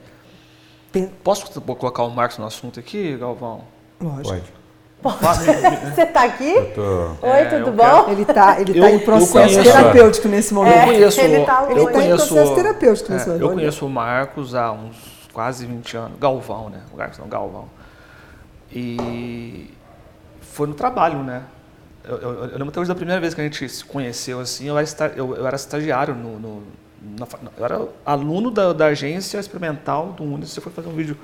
[1.22, 3.62] Posso colocar o Marcos no assunto aqui, Galvão?
[4.00, 4.58] Lógico.
[5.02, 5.18] Pode.
[5.94, 6.54] Você está aqui?
[6.74, 7.10] Tô...
[7.22, 7.84] Oi, é, tudo bom?
[7.84, 8.10] Quero...
[8.10, 10.74] Ele está ele tá em processo terapêutico nesse momento.
[10.74, 13.42] É, eu conheço, ele está eu tá conheço, em processo terapêutico nesse é, momento.
[13.42, 14.96] Eu conheço o Marcos há uns
[15.32, 16.18] quase 20 anos.
[16.18, 16.82] Galvão, né?
[16.92, 17.68] O Marcos não, Galvão.
[18.72, 19.70] E
[20.40, 21.42] foi no trabalho, né?
[22.04, 24.66] Eu, eu, eu lembro até hoje da primeira vez que a gente se conheceu, assim,
[24.66, 26.62] eu era, eu, eu era estagiário no, no
[27.02, 31.16] na, eu era aluno da, da, agência experimental do Unis, você foi fazer um vídeo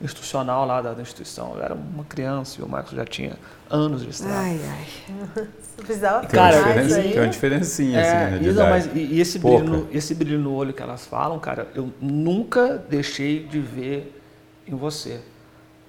[0.00, 1.54] institucional lá da, da, instituição.
[1.54, 3.36] Eu era uma criança e o Marcos já tinha
[3.70, 4.36] anos de estrada.
[4.36, 5.48] Ai, ai.
[5.76, 9.20] Precisava tem, cara, uma tem uma diferencinha, é, assim, né, e, não, mas, e, e
[9.20, 13.58] esse, brilho no, esse brilho no olho que elas falam, cara, eu nunca deixei de
[13.58, 14.22] ver
[14.66, 15.20] em você.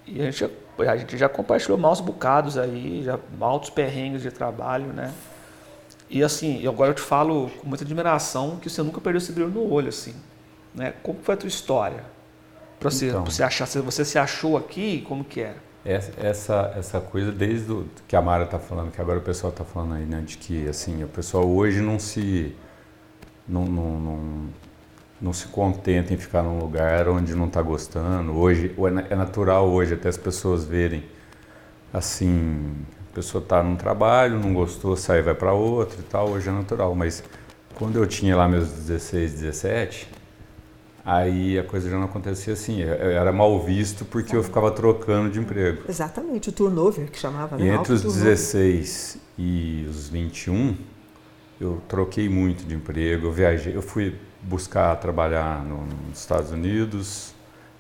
[0.08, 4.88] E a gente, a gente já compartilhou maus bocados aí, já altos perrengues de trabalho,
[4.88, 5.14] né?
[6.14, 9.50] E assim, agora eu te falo com muita admiração que você nunca perdeu esse brilho
[9.50, 10.14] no olho, assim.
[10.76, 10.94] Né?
[11.02, 12.04] Como foi a tua história?
[12.80, 15.56] Para você, então, você achar, você se achou aqui, como que é?
[15.84, 19.64] Essa, essa coisa desde o, que a Mara está falando, que agora o pessoal está
[19.64, 22.56] falando aí, né, de que assim, o pessoal hoje não se
[23.48, 24.50] não, não, não,
[25.20, 28.38] não se contenta em ficar num lugar onde não está gostando.
[28.38, 28.76] Hoje
[29.10, 31.04] é, é natural hoje até as pessoas verem
[31.92, 32.76] assim
[33.14, 36.52] a pessoa está num trabalho, não gostou, sai vai para outro e tal, hoje é
[36.52, 36.96] natural.
[36.96, 37.24] Mas
[37.76, 40.10] quando eu tinha lá meus 16, 17,
[41.06, 42.82] aí a coisa já não acontecia assim.
[42.82, 45.84] Eu era mal visto porque eu ficava trocando de emprego.
[45.88, 47.56] Exatamente, o turnover que chamava.
[47.56, 47.66] Né?
[47.66, 50.76] E entre os 16 e os 21,
[51.62, 57.32] eu troquei muito de emprego, eu viajei, eu fui buscar trabalhar no, nos Estados Unidos,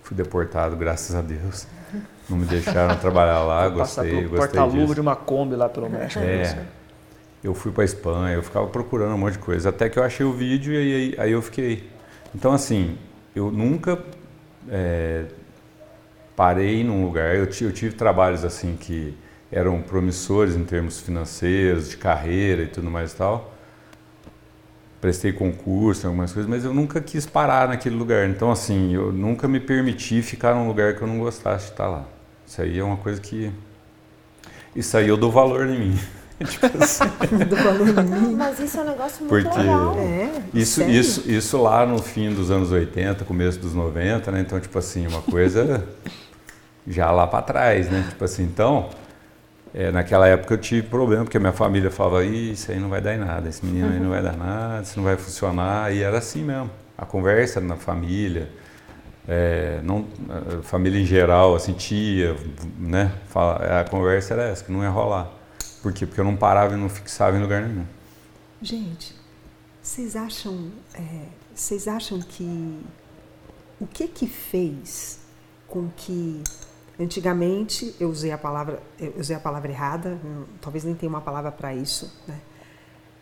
[0.03, 1.65] fui deportado, graças a Deus.
[2.29, 6.23] Não me deixaram trabalhar lá, gostei, gostei porta-luva de uma Kombi lá pelo México.
[6.23, 6.57] É.
[7.43, 10.25] Eu fui para Espanha, eu ficava procurando um monte de coisa, até que eu achei
[10.25, 11.89] o vídeo e aí, aí eu fiquei.
[12.33, 12.97] Então assim,
[13.35, 13.99] eu nunca
[14.69, 15.25] é,
[16.35, 19.17] parei num lugar, eu tive, eu tive trabalhos assim que
[19.51, 23.52] eram promissores em termos financeiros, de carreira e tudo mais e tal.
[25.03, 28.25] Prestei concurso, algumas coisas, mas eu nunca quis parar naquele lugar.
[28.29, 31.89] Então, assim, eu nunca me permiti ficar num lugar que eu não gostasse de estar
[31.89, 32.05] lá.
[32.47, 33.51] Isso aí é uma coisa que.
[34.73, 35.99] Isso aí eu dou valor em mim.
[36.47, 37.03] tipo assim.
[37.49, 38.33] do valor em mim.
[38.33, 39.93] Mas isso é um negócio muito Porque legal.
[39.97, 44.39] É, isso, isso, isso lá no fim dos anos 80, começo dos 90, né?
[44.39, 45.85] Então, tipo assim, uma coisa
[46.87, 48.05] já lá para trás, né?
[48.07, 48.89] Tipo assim, então,
[49.73, 53.15] é, naquela época eu tive problema, porque minha família falava, isso aí não vai dar
[53.15, 56.19] em nada, esse menino aí não vai dar nada, isso não vai funcionar, e era
[56.19, 56.69] assim mesmo.
[56.95, 58.49] A conversa na família,
[59.27, 60.05] é, não,
[60.59, 62.35] a família em geral, assim, tia,
[62.77, 63.11] né?
[63.27, 65.31] Fala, a conversa era essa, que não ia rolar.
[65.81, 66.05] Por quê?
[66.05, 67.85] Porque eu não parava e não fixava em lugar nenhum.
[68.61, 69.15] Gente,
[69.81, 72.79] vocês acham, é, vocês acham que
[73.79, 75.19] o que que fez
[75.67, 76.43] com que
[76.99, 80.17] antigamente eu usei a palavra, eu usei a palavra errada,
[80.61, 82.39] talvez nem tenha uma palavra para isso, né?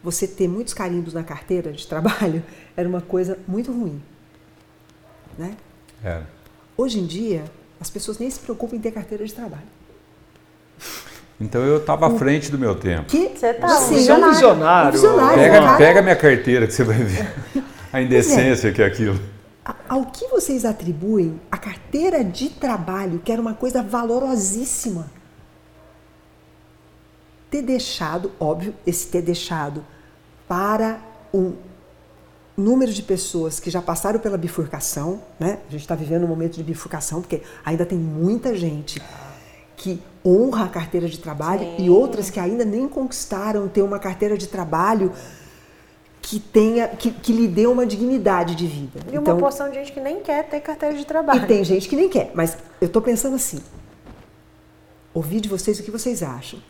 [0.04, 2.44] Você ter muitos carimbos na carteira de trabalho
[2.76, 4.02] era uma coisa muito ruim,
[5.38, 5.56] né?
[6.04, 6.22] É.
[6.76, 7.44] Hoje em dia,
[7.80, 9.68] as pessoas nem se preocupam em ter carteira de trabalho.
[11.40, 13.06] Então eu estava à frente do meu tempo.
[13.06, 13.30] Que?
[13.30, 14.30] Você tá Sim, visionário.
[14.30, 14.92] Um visionário.
[14.92, 17.28] visionário pega, pega minha carteira que você vai ver
[17.92, 18.72] a indecência é.
[18.72, 19.20] que é aquilo.
[19.92, 25.12] Ao que vocês atribuem a carteira de trabalho, que era uma coisa valorosíssima?
[27.50, 29.86] Ter deixado, óbvio, esse ter deixado
[30.48, 31.02] para
[31.34, 31.56] um
[32.56, 35.60] número de pessoas que já passaram pela bifurcação, né?
[35.68, 39.02] A gente está vivendo um momento de bifurcação, porque ainda tem muita gente
[39.76, 41.84] que honra a carteira de trabalho Sim.
[41.84, 45.12] e outras que ainda nem conquistaram ter uma carteira de trabalho
[46.22, 49.00] que tenha que, que lhe dê uma dignidade de vida.
[49.08, 51.44] E então, uma porção de gente que nem quer ter carteira de trabalho.
[51.44, 53.60] E tem gente que nem quer, mas eu estou pensando assim.
[55.14, 56.62] Ouvir de vocês o que vocês acham.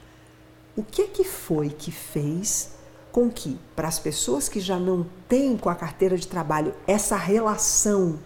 [0.76, 2.72] O que é que foi que fez
[3.12, 7.18] com que, para as pessoas que já não têm com a carteira de trabalho essa
[7.18, 8.20] relação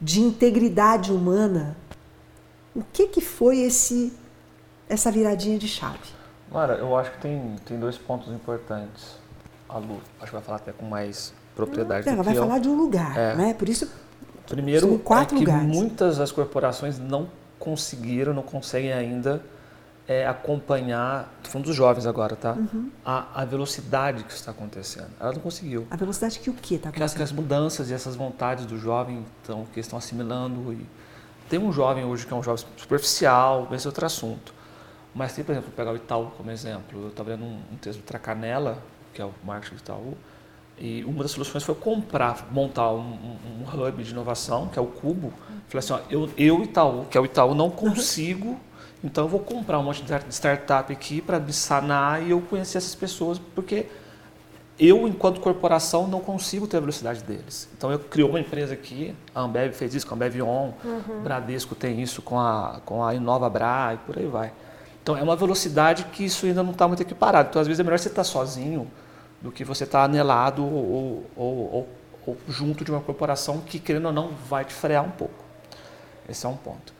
[0.00, 1.76] de integridade humana,
[2.74, 4.12] o que, que foi esse
[4.88, 5.98] essa viradinha de chave?
[6.50, 9.18] Mara, eu acho que tem, tem dois pontos importantes.
[9.68, 12.08] A Lu, acho que vai falar até com mais propriedade.
[12.08, 12.42] ela vai eu.
[12.42, 13.34] falar de um lugar, é.
[13.34, 13.54] né?
[13.54, 13.90] Por isso.
[14.46, 15.66] Primeiro, quatro é que lugares.
[15.66, 19.42] muitas das corporações não conseguiram, não conseguem ainda
[20.06, 22.52] é, acompanhar, estou falando dos jovens agora, tá?
[22.52, 22.90] Uhum.
[23.04, 25.08] A, a, velocidade que está acontecendo.
[25.18, 25.86] Ela não conseguiu.
[25.90, 26.94] A velocidade que o quê está acontecendo?
[26.94, 30.86] Que as, que as mudanças e essas vontades do jovem então, que estão assimilando e
[31.48, 34.54] tem um jovem hoje que é um jovem superficial, esse é outro assunto.
[35.14, 37.02] Mas tem, por exemplo, pegar o Itaú como exemplo.
[37.02, 38.78] Eu estava vendo um, um, texto do Tracanela,
[39.16, 40.14] que é o marketing do Itaú,
[40.78, 44.82] e uma das soluções foi comprar, montar um, um, um hub de inovação, que é
[44.82, 45.32] o Cubo.
[45.68, 48.60] Falei assim, ó, eu, eu Itaú, que é o Itaú, não consigo,
[49.02, 52.76] então eu vou comprar um monte de startup aqui para me sanar e eu conhecer
[52.76, 53.86] essas pessoas, porque
[54.78, 57.66] eu, enquanto corporação, não consigo ter a velocidade deles.
[57.74, 61.22] Então, eu criou uma empresa aqui, a Ambev fez isso com a Ambev On, uhum.
[61.22, 64.52] Bradesco tem isso com a, com a Inova Bra e por aí vai.
[65.02, 67.48] Então, é uma velocidade que isso ainda não está muito equiparado.
[67.48, 68.86] Então, às vezes, é melhor você estar tá sozinho
[69.40, 71.88] do que você estar tá anelado ou, ou, ou,
[72.26, 75.44] ou junto de uma corporação que, querendo ou não, vai te frear um pouco.
[76.28, 76.94] Esse é um ponto.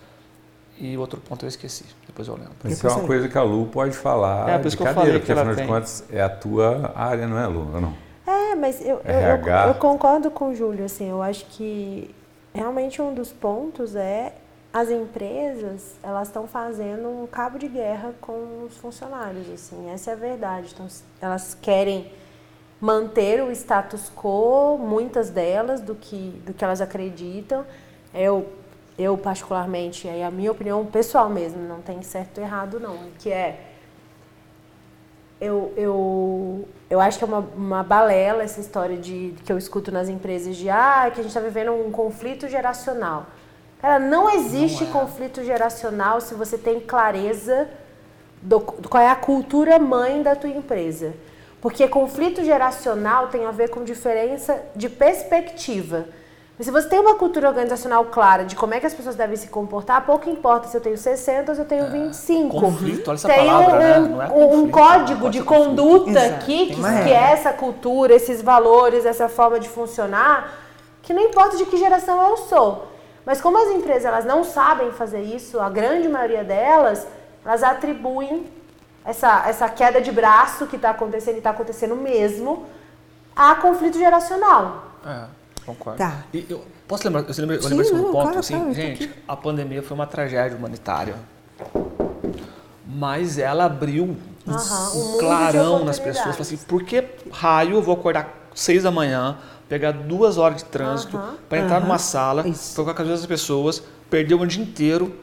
[0.79, 2.53] E outro ponto eu esqueci, depois eu lembro.
[2.67, 5.01] Isso é uma coisa que a Lu pode falar é, por isso de que cadeira,
[5.01, 7.65] eu falei porque afinal de contas é a tua área, não é, Lu?
[7.81, 7.95] Não?
[8.27, 12.15] É, mas eu, eu, eu, concordo com o Júlio, assim, eu acho que
[12.53, 14.35] realmente um dos pontos é
[14.73, 20.13] as empresas, elas estão fazendo um cabo de guerra com os funcionários, assim, essa é
[20.13, 20.73] a verdade.
[20.75, 20.87] Então,
[21.21, 22.13] elas querem
[22.81, 27.65] manter o status quo, muitas delas, do que, do que elas acreditam.
[28.15, 28.47] Eu
[28.99, 33.31] eu particularmente, aí a minha opinião pessoal mesmo, não tem certo ou errado não, que
[33.31, 33.61] é
[35.39, 39.93] eu, eu, eu acho que é uma, uma balela essa história de que eu escuto
[39.93, 43.27] nas empresas de ah, que a gente está vivendo um conflito geracional.
[43.81, 44.93] Cara, não existe não é.
[44.95, 47.69] conflito geracional se você tem clareza
[48.41, 51.13] do, do qual é a cultura mãe da tua empresa.
[51.67, 56.07] Porque conflito geracional tem a ver com diferença de perspectiva.
[56.57, 59.37] Mas se você tem uma cultura organizacional clara de como é que as pessoas devem
[59.37, 62.61] se comportar, pouco importa se eu tenho 60 ou se eu tenho é, 25.
[62.61, 64.27] Conflito, olha essa tem palavra, um, né?
[64.27, 69.29] É conflito, um código de conduta aqui, que, que é essa cultura, esses valores, essa
[69.29, 70.57] forma de funcionar,
[71.03, 72.87] que não importa de que geração eu sou.
[73.25, 77.09] Mas como as empresas elas não sabem fazer isso, a grande maioria delas,
[77.45, 78.47] elas atribuem
[79.07, 82.67] essa, essa queda de braço que está acontecendo e está acontecendo mesmo
[83.35, 84.91] a conflito geracional.
[85.07, 85.25] É.
[85.65, 85.99] Concordo.
[85.99, 86.25] Tá.
[86.33, 89.37] E eu posso lembrar, eu lembrei, eu lembrei um ponto, claro, assim, claro, gente, a
[89.37, 91.17] pandemia foi uma tragédia humanitária.
[92.87, 96.41] Mas ela abriu uhum, um clarão nas pessoas.
[96.41, 99.39] Assim, por que raio eu vou acordar seis da manhã,
[99.69, 103.83] pegar duas horas de trânsito uhum, para entrar uhum, numa sala, ficar com as pessoas,
[104.09, 105.15] perder o dia inteiro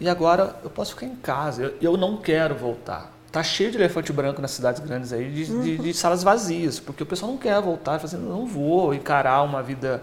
[0.00, 1.62] e agora eu posso ficar em casa.
[1.62, 3.13] Eu, eu não quero voltar.
[3.34, 5.60] Tá cheio de elefante branco nas cidades grandes aí, de, uhum.
[5.60, 9.60] de, de salas vazias, porque o pessoal não quer voltar, fazendo, não vou encarar uma
[9.60, 10.00] vida,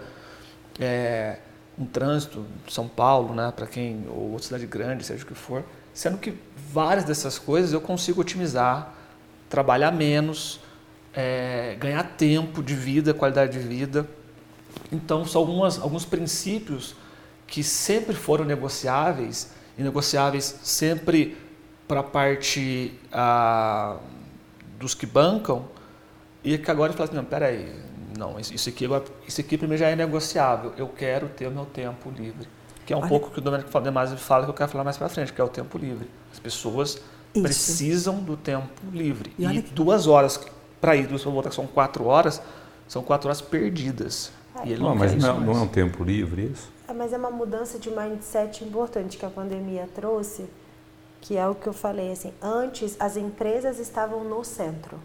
[0.78, 1.38] é,
[1.78, 5.64] um trânsito, São Paulo, né, para quem, ou outra cidade grande, seja o que for,
[5.94, 6.34] sendo que
[6.70, 8.92] várias dessas coisas eu consigo otimizar,
[9.48, 10.60] trabalhar menos,
[11.14, 14.06] é, ganhar tempo de vida, qualidade de vida.
[14.92, 16.94] Então, são algumas, alguns princípios
[17.46, 21.38] que sempre foram negociáveis, e negociáveis sempre
[21.86, 23.96] para a parte ah,
[24.78, 25.64] dos que bancam,
[26.44, 27.72] e que agora fala assim, não, peraí,
[28.18, 31.66] não, isso aqui, agora, isso aqui primeiro já é negociável, eu quero ter o meu
[31.66, 32.48] tempo livre.
[32.84, 33.08] Que é um Olha.
[33.08, 35.40] pouco o que o Domenico Demasi fala que eu quero falar mais para frente, que
[35.40, 36.08] é o tempo livre.
[36.32, 37.00] As pessoas
[37.32, 37.42] isso.
[37.42, 39.32] precisam do tempo livre.
[39.38, 39.72] E, e que...
[39.72, 40.40] duas horas
[40.80, 42.42] para ir, duas para voltar, que são quatro horas,
[42.88, 44.32] são quatro horas perdidas.
[44.56, 44.66] É.
[44.66, 46.68] E ele não, não mas não, não é um tempo livre isso?
[46.88, 50.46] É, mas é uma mudança de mindset importante que a pandemia trouxe,
[51.22, 54.98] que é o que eu falei, assim, antes as empresas estavam no centro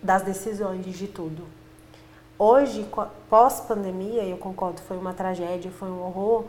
[0.00, 1.44] das decisões de tudo.
[2.38, 2.88] Hoje,
[3.28, 6.44] pós-pandemia, eu concordo, foi uma tragédia, foi um horror,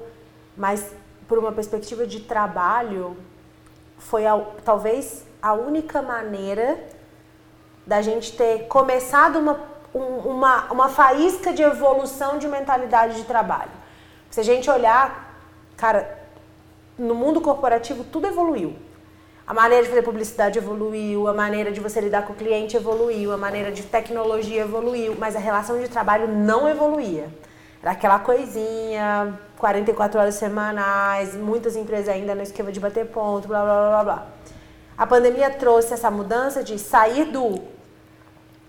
[0.56, 0.94] mas
[1.28, 3.18] por uma perspectiva de trabalho,
[3.98, 6.80] foi a, talvez a única maneira
[7.88, 9.60] da gente ter começado uma,
[9.94, 13.72] uma, uma faísca de evolução de mentalidade de trabalho.
[14.30, 15.34] Se a gente olhar,
[15.76, 16.25] cara,
[16.98, 18.76] no mundo corporativo tudo evoluiu.
[19.48, 23.32] A maneira de fazer publicidade evoluiu, a maneira de você lidar com o cliente evoluiu,
[23.32, 27.30] a maneira de tecnologia evoluiu, mas a relação de trabalho não evoluía.
[27.80, 33.62] Era aquela coisinha, 44 horas semanais, muitas empresas ainda no esquema de bater ponto, blá
[33.62, 34.28] blá blá blá.
[34.98, 37.62] A pandemia trouxe essa mudança de sair do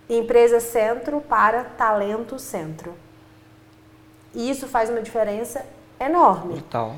[0.08, 2.94] empresa centro para talento centro.
[4.34, 5.64] E isso faz uma diferença
[5.98, 6.56] enorme.
[6.56, 6.96] Total.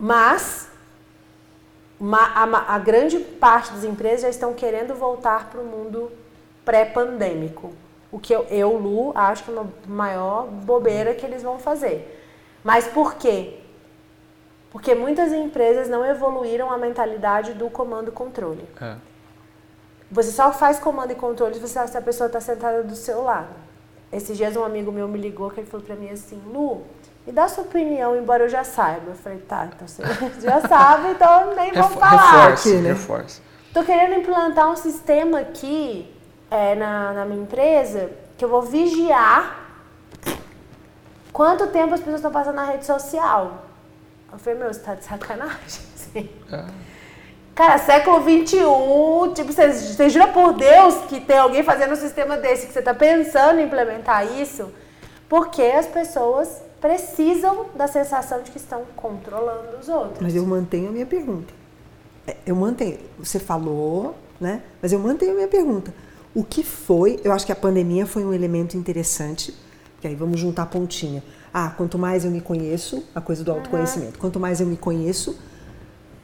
[0.00, 0.70] Mas
[2.00, 6.10] uma, a, a, grande parte das empresas já estão querendo voltar para o mundo
[6.64, 7.74] pré-pandêmico.
[8.10, 12.18] O que eu, eu, Lu, acho que é uma maior bobeira que eles vão fazer.
[12.64, 13.58] Mas por quê?
[14.70, 18.64] Porque muitas empresas não evoluíram a mentalidade do comando e controle.
[18.80, 18.96] É.
[20.10, 23.54] Você só faz comando e controle se a pessoa está sentada do seu lado.
[24.10, 26.82] Esses dias um amigo meu me ligou que ele falou para mim assim, Lu,
[27.26, 29.10] me dá sua opinião, embora eu já saiba.
[29.10, 30.02] Eu falei, tá, então você
[30.40, 32.42] já sabe, então nem vou falar.
[32.42, 32.88] Reforce, né?
[32.88, 33.42] reforce.
[33.72, 36.12] Tô querendo implantar um sistema aqui
[36.50, 39.60] é, na, na minha empresa que eu vou vigiar
[41.32, 43.66] quanto tempo as pessoas estão passando na rede social.
[44.32, 45.58] Eu falei, meu, você tá de sacanagem?
[45.94, 46.28] Sim.
[46.50, 46.64] É.
[47.54, 52.36] Cara, século XXI, tipo, você, você jura por Deus que tem alguém fazendo um sistema
[52.38, 54.72] desse, que você está pensando em implementar isso?
[55.28, 60.20] Porque as pessoas precisam da sensação de que estão controlando os outros.
[60.20, 61.52] Mas eu mantenho a minha pergunta.
[62.26, 62.98] É, eu mantenho.
[63.18, 64.62] Você falou, né?
[64.80, 65.92] Mas eu mantenho a minha pergunta.
[66.34, 67.20] O que foi?
[67.22, 69.54] Eu acho que a pandemia foi um elemento interessante.
[70.00, 71.22] Que aí vamos juntar a pontinha.
[71.52, 74.14] Ah, quanto mais eu me conheço, a coisa do autoconhecimento.
[74.14, 74.20] Uhum.
[74.20, 75.38] Quanto mais eu me conheço,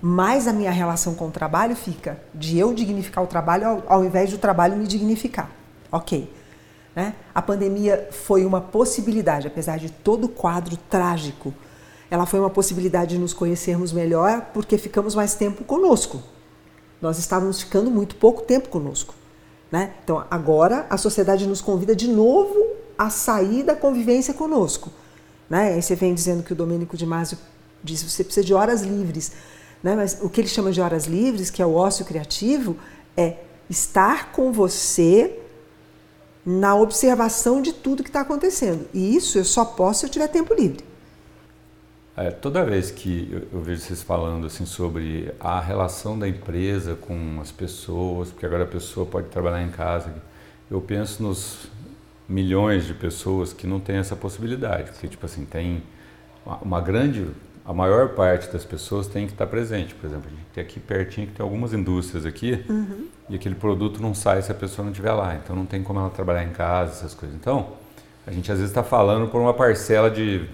[0.00, 4.04] mais a minha relação com o trabalho fica de eu dignificar o trabalho ao, ao
[4.04, 5.50] invés do trabalho me dignificar.
[5.90, 6.30] Ok.
[6.96, 7.14] Né?
[7.34, 11.52] A pandemia foi uma possibilidade, apesar de todo o quadro trágico,
[12.10, 16.22] ela foi uma possibilidade de nos conhecermos melhor porque ficamos mais tempo conosco.
[17.02, 19.14] Nós estávamos ficando muito pouco tempo conosco.
[19.70, 19.92] Né?
[20.02, 22.54] Então, agora a sociedade nos convida de novo
[22.96, 24.90] a sair da convivência conosco.
[25.50, 25.74] Né?
[25.74, 27.36] Aí você vem dizendo que o Domênico de Másio
[27.84, 29.32] diz que você precisa de horas livres.
[29.82, 29.94] Né?
[29.94, 32.76] Mas o que ele chama de horas livres, que é o ócio criativo,
[33.14, 33.36] é
[33.68, 35.42] estar com você
[36.46, 38.86] na observação de tudo que está acontecendo.
[38.94, 40.84] E isso eu só posso se eu tiver tempo livre.
[42.16, 47.40] É, toda vez que eu, vejo vocês falando assim sobre a relação da empresa com
[47.42, 50.14] as pessoas, porque agora a pessoa pode trabalhar em casa,
[50.70, 51.68] eu penso nos
[52.28, 55.82] milhões de pessoas que não têm essa possibilidade, porque tipo assim tem
[56.62, 57.28] uma grande
[57.66, 59.92] a maior parte das pessoas tem que estar presente.
[59.94, 63.08] Por exemplo, a gente tem aqui pertinho que tem algumas indústrias aqui uhum.
[63.28, 65.34] e aquele produto não sai se a pessoa não estiver lá.
[65.34, 67.36] Então não tem como ela trabalhar em casa, essas coisas.
[67.36, 67.72] Então,
[68.24, 70.48] a gente às vezes está falando por uma parcela de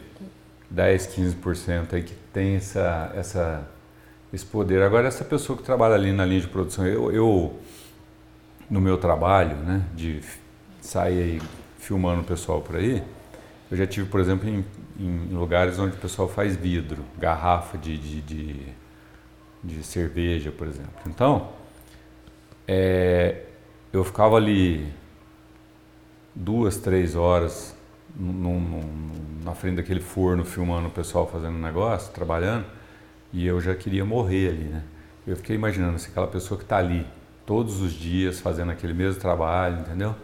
[0.71, 3.69] 10, 15% aí que tem essa, essa,
[4.33, 4.83] esse poder.
[4.83, 7.59] Agora, essa pessoa que trabalha ali na linha de produção, eu, eu
[8.71, 10.23] no meu trabalho, né, de
[10.81, 11.43] sair aí
[11.79, 13.03] filmando o pessoal por aí,
[13.73, 14.63] eu já tive, por exemplo, em,
[15.01, 18.67] em lugares onde o pessoal faz vidro, garrafa de, de, de,
[19.65, 20.93] de cerveja, por exemplo.
[21.07, 21.49] Então,
[22.69, 23.47] é,
[23.91, 24.93] eu ficava ali
[26.35, 27.75] duas, três horas
[28.15, 29.11] num, num,
[29.43, 32.67] na frente daquele forno filmando o pessoal fazendo negócio, trabalhando,
[33.33, 34.83] e eu já queria morrer ali, né?
[35.27, 37.07] Eu fiquei imaginando se assim, aquela pessoa que está ali
[37.47, 40.15] todos os dias fazendo aquele mesmo trabalho, entendeu?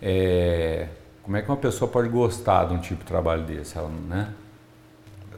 [0.00, 0.88] É,
[1.28, 4.32] como é que uma pessoa pode gostar de um tipo de trabalho desse, ela, né?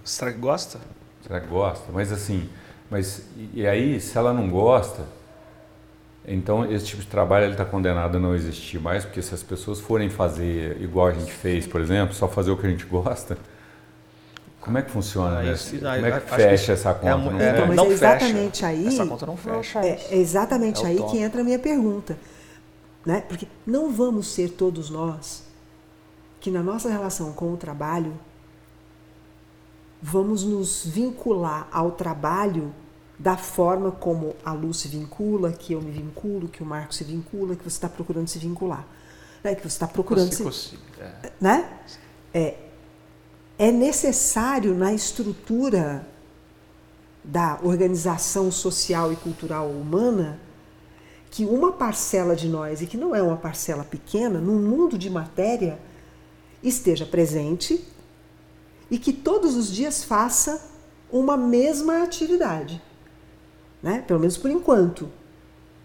[0.05, 0.79] Será que gosta?
[1.21, 1.91] Será que gosta?
[1.93, 2.49] Mas assim,
[2.89, 5.05] mas e aí se ela não gosta,
[6.25, 9.81] então esse tipo de trabalho está condenado a não existir mais, porque se as pessoas
[9.81, 13.37] forem fazer igual a gente fez, por exemplo, só fazer o que a gente gosta,
[14.61, 15.55] como é que funciona, ah, né?
[15.55, 17.09] Isso, Como é que fecha que essa conta?
[17.09, 18.67] É, não, é, então, mas é exatamente fecha.
[18.69, 18.87] aí.
[18.87, 19.81] Essa conta não fecha.
[19.81, 22.17] É, é exatamente é aí que entra a minha pergunta.
[23.05, 23.25] Né?
[23.27, 25.50] Porque não vamos ser todos nós
[26.41, 28.19] que na nossa relação com o trabalho
[30.03, 32.75] vamos nos vincular ao trabalho
[33.19, 37.05] da forma como a Lu se vincula, que eu me vinculo, que o Marco se
[37.05, 38.87] vincula, que você está procurando se vincular.
[39.45, 39.55] Né?
[39.55, 40.79] Que você está procurando se.
[40.99, 41.33] É.
[41.39, 41.71] Né?
[42.33, 42.57] É,
[43.59, 46.09] é necessário na estrutura
[47.23, 50.41] da organização social e cultural humana
[51.31, 55.11] que uma parcela de nós, e que não é uma parcela pequena, num mundo de
[55.11, 55.79] matéria,
[56.63, 57.85] esteja presente
[58.91, 60.71] e que todos os dias faça
[61.11, 62.83] uma mesma atividade.
[63.83, 64.05] Né?
[64.07, 65.09] Pelo menos por enquanto.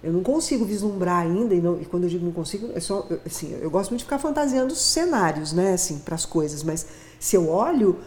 [0.03, 3.07] Eu não consigo vislumbrar ainda, e, não, e quando eu digo não consigo, é só,
[3.26, 6.86] assim, eu gosto muito de ficar fantasiando cenários, né, assim, para as coisas, mas
[7.19, 7.99] se eu olho,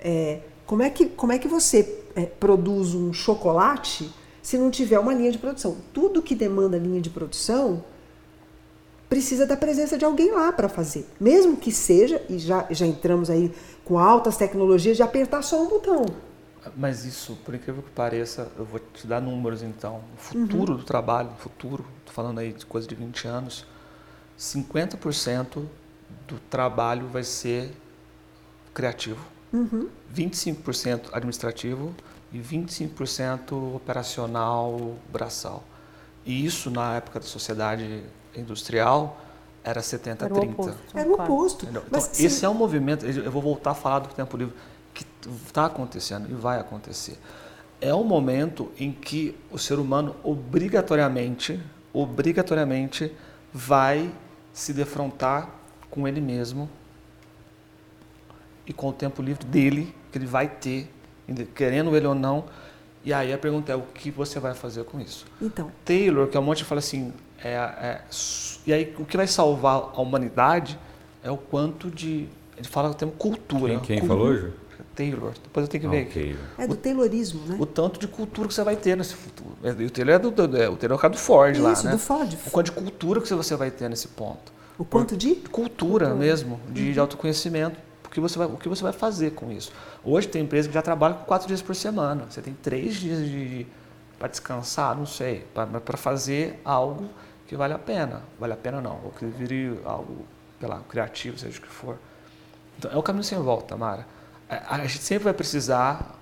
[0.00, 4.12] é, como, é que, como é que você é, produz um chocolate
[4.42, 5.76] se não tiver uma linha de produção?
[5.92, 7.84] Tudo que demanda linha de produção
[9.14, 11.08] precisa da presença de alguém lá para fazer.
[11.20, 13.54] Mesmo que seja, e já, já entramos aí
[13.84, 16.04] com altas tecnologias, de apertar só um botão.
[16.76, 20.00] Mas isso, por incrível que pareça, eu vou te dar números então.
[20.16, 20.78] O futuro uhum.
[20.78, 23.64] do trabalho, futuro, estou falando aí de coisa de 20 anos,
[24.36, 25.62] 50%
[26.26, 27.70] do trabalho vai ser
[28.74, 29.88] criativo, uhum.
[30.12, 31.94] 25% administrativo
[32.32, 35.62] e 25% operacional braçal.
[36.26, 38.02] E isso na época da sociedade
[38.36, 39.20] industrial
[39.64, 40.52] era 70 era 30.
[40.52, 40.78] Oposto.
[40.94, 41.66] Era o oposto.
[41.68, 42.46] Então, Mas, esse sim.
[42.46, 44.54] é um movimento, eu vou voltar a falar do tempo livre,
[44.92, 45.06] que
[45.46, 47.18] está acontecendo e vai acontecer.
[47.80, 51.60] É um momento em que o ser humano obrigatoriamente,
[51.92, 53.12] obrigatoriamente
[53.52, 54.12] vai
[54.52, 55.50] se defrontar
[55.90, 56.68] com ele mesmo
[58.66, 60.90] e com o tempo livre dele, que ele vai ter,
[61.54, 62.44] querendo ele ou não.
[63.04, 65.26] E aí a pergunta é: o que você vai fazer com isso?
[65.40, 65.70] Então.
[65.84, 67.12] Taylor, que é um monte, fala assim:
[67.48, 68.00] é, é,
[68.66, 70.78] e aí o que vai salvar a humanidade
[71.22, 72.28] é o quanto de.
[72.56, 73.74] Ele fala o termo cultura.
[73.74, 74.18] Quem, quem cultura.
[74.18, 74.52] falou, Ju?
[74.94, 75.32] Taylor.
[75.42, 76.36] Depois eu tenho que ver aqui.
[76.56, 77.56] É do Taylorismo, né?
[77.58, 79.56] O tanto de cultura que você vai ter nesse futuro.
[79.62, 81.62] É, o Taylor é do, do, é, o Taylor é o cara do Ford Isso,
[81.62, 81.90] lá, né?
[81.90, 82.32] do Ford.
[82.46, 84.52] O quanto de cultura que você vai ter nesse ponto.
[84.78, 85.34] O quanto de?
[85.34, 86.14] Cultura, cultura.
[86.14, 86.92] mesmo, de, uhum.
[86.92, 87.78] de autoconhecimento
[88.14, 89.72] que você vai, o que você vai fazer com isso.
[90.04, 92.24] Hoje tem empresa que já trabalha com quatro dias por semana.
[92.30, 93.66] Você tem três dias de,
[94.18, 97.10] para descansar, não sei, para fazer algo
[97.54, 98.22] que vale a pena.
[98.36, 100.26] Vale a pena não, ou que vire algo,
[100.58, 101.96] sei lá, criativo, seja o que for.
[102.76, 104.04] Então, é o caminho sem volta, Mara.
[104.48, 106.18] A, é, a gente sempre vai precisar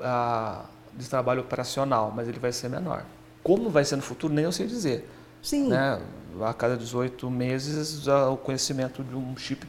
[0.00, 0.64] ah,
[0.94, 3.04] de trabalho operacional, mas ele vai ser menor.
[3.42, 5.10] Como vai ser no futuro, nem eu sei dizer.
[5.42, 5.70] Sim.
[5.70, 6.00] Né?
[6.40, 9.66] A cada 18 meses, o conhecimento de um chip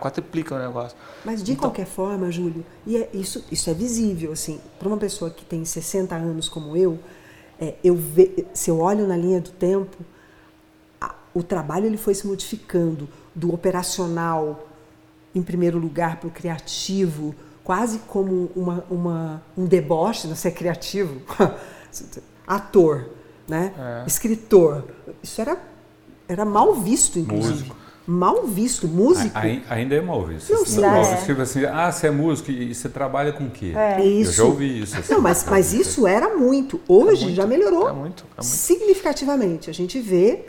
[0.00, 0.96] quadriplica o negócio.
[1.22, 4.96] Mas de então, qualquer forma, Júlio, e é, isso, isso é visível, assim, para uma
[4.96, 6.98] pessoa que tem 60 anos como eu,
[7.60, 9.96] é, eu ve, se eu olho na linha do tempo,
[11.00, 14.68] a, o trabalho ele foi se modificando do operacional,
[15.34, 21.20] em primeiro lugar, para o criativo, quase como uma, uma, um deboche, não ser criativo,
[22.46, 23.10] ator,
[23.48, 23.72] né?
[23.76, 24.06] É.
[24.06, 24.84] escritor.
[25.22, 25.58] Isso era,
[26.28, 27.68] era mal visto, inclusive.
[27.68, 28.86] Músico mal visto.
[28.86, 29.36] Músico.
[29.68, 30.52] ainda é mal visto.
[30.52, 31.26] Não, sim, mal visto.
[31.26, 33.72] Tipo assim, ah, você é músico e você trabalha com o quê?
[33.74, 34.04] É.
[34.04, 34.30] Isso.
[34.30, 34.96] Eu já ouvi isso.
[34.96, 36.80] Assim, não, mas, mas isso era muito.
[36.86, 38.44] Hoje é muito, já melhorou é muito, é muito.
[38.44, 39.68] significativamente.
[39.68, 40.44] A gente vê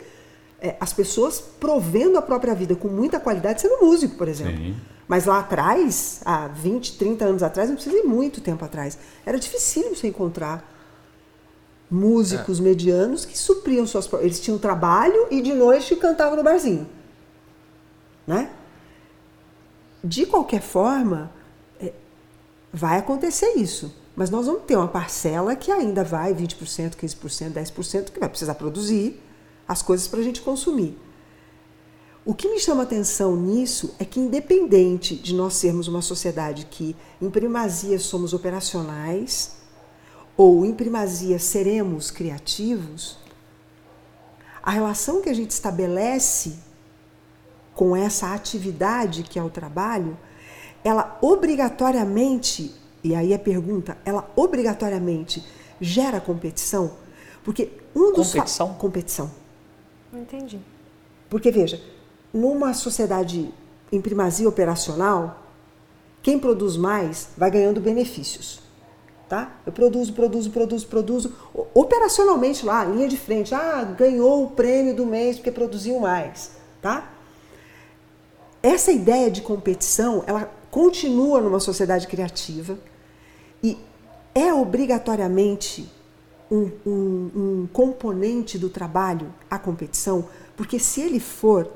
[0.60, 4.56] é, as pessoas provendo a própria vida com muita qualidade sendo músico, por exemplo.
[4.56, 4.76] Sim.
[5.08, 9.38] Mas lá atrás, há 20, 30 anos atrás, não precisa ir muito tempo atrás, era
[9.38, 10.76] difícil você encontrar
[11.90, 12.62] músicos é.
[12.62, 16.86] medianos que supriam suas eles tinham trabalho e de noite cantavam no barzinho.
[18.28, 18.50] Né?
[20.04, 21.32] De qualquer forma,
[21.80, 21.94] é,
[22.70, 23.90] vai acontecer isso.
[24.14, 28.54] Mas nós vamos ter uma parcela que ainda vai, 20%, 15%, 10%, que vai precisar
[28.56, 29.18] produzir
[29.66, 30.98] as coisas para a gente consumir.
[32.22, 36.94] O que me chama atenção nisso é que, independente de nós sermos uma sociedade que,
[37.22, 39.56] em primazia, somos operacionais,
[40.36, 43.18] ou em primazia seremos criativos,
[44.62, 46.67] a relação que a gente estabelece
[47.78, 50.18] com essa atividade que é o trabalho,
[50.82, 52.74] ela obrigatoriamente,
[53.04, 55.44] e aí a pergunta, ela obrigatoriamente
[55.80, 56.90] gera competição?
[57.44, 58.74] Porque um dos competição?
[58.74, 59.30] competição.
[60.12, 60.58] Não entendi.
[61.30, 61.80] Porque veja,
[62.34, 63.54] numa sociedade
[63.92, 65.40] em primazia operacional,
[66.20, 68.60] quem produz mais vai ganhando benefícios.
[69.28, 69.56] Tá?
[69.64, 71.32] Eu produzo, produzo, produzo, produzo.
[71.72, 76.56] Operacionalmente lá, linha de frente, ah, ganhou o prêmio do mês porque produziu mais.
[76.82, 77.12] Tá?
[78.62, 82.78] Essa ideia de competição, ela continua numa sociedade criativa
[83.62, 83.78] e
[84.34, 85.90] é obrigatoriamente
[86.50, 91.70] um, um, um componente do trabalho a competição, porque se ele for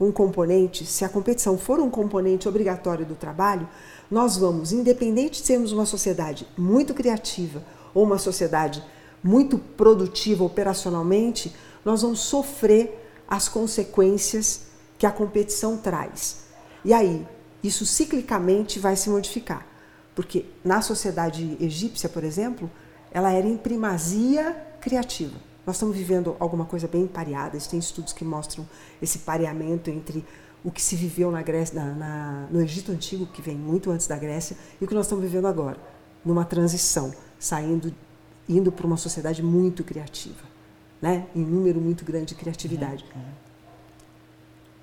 [0.00, 3.68] um componente, se a competição for um componente obrigatório do trabalho,
[4.10, 7.62] nós vamos, independente de sermos uma sociedade muito criativa
[7.92, 8.82] ou uma sociedade
[9.22, 11.54] muito produtiva operacionalmente,
[11.84, 14.67] nós vamos sofrer as consequências
[14.98, 16.44] que a competição traz.
[16.84, 17.26] E aí,
[17.62, 19.66] isso ciclicamente vai se modificar.
[20.14, 22.68] Porque na sociedade egípcia, por exemplo,
[23.12, 25.38] ela era em primazia criativa.
[25.64, 28.68] Nós estamos vivendo alguma coisa bem pareada, tem estudos que mostram
[29.00, 30.24] esse pareamento entre
[30.64, 34.06] o que se viveu na Grécia, na, na, no Egito Antigo, que vem muito antes
[34.06, 35.78] da Grécia, e o que nós estamos vivendo agora,
[36.24, 37.94] numa transição, saindo,
[38.48, 40.42] indo para uma sociedade muito criativa,
[41.00, 41.26] né?
[41.34, 43.04] em número muito grande de criatividade.
[43.14, 43.47] Uhum.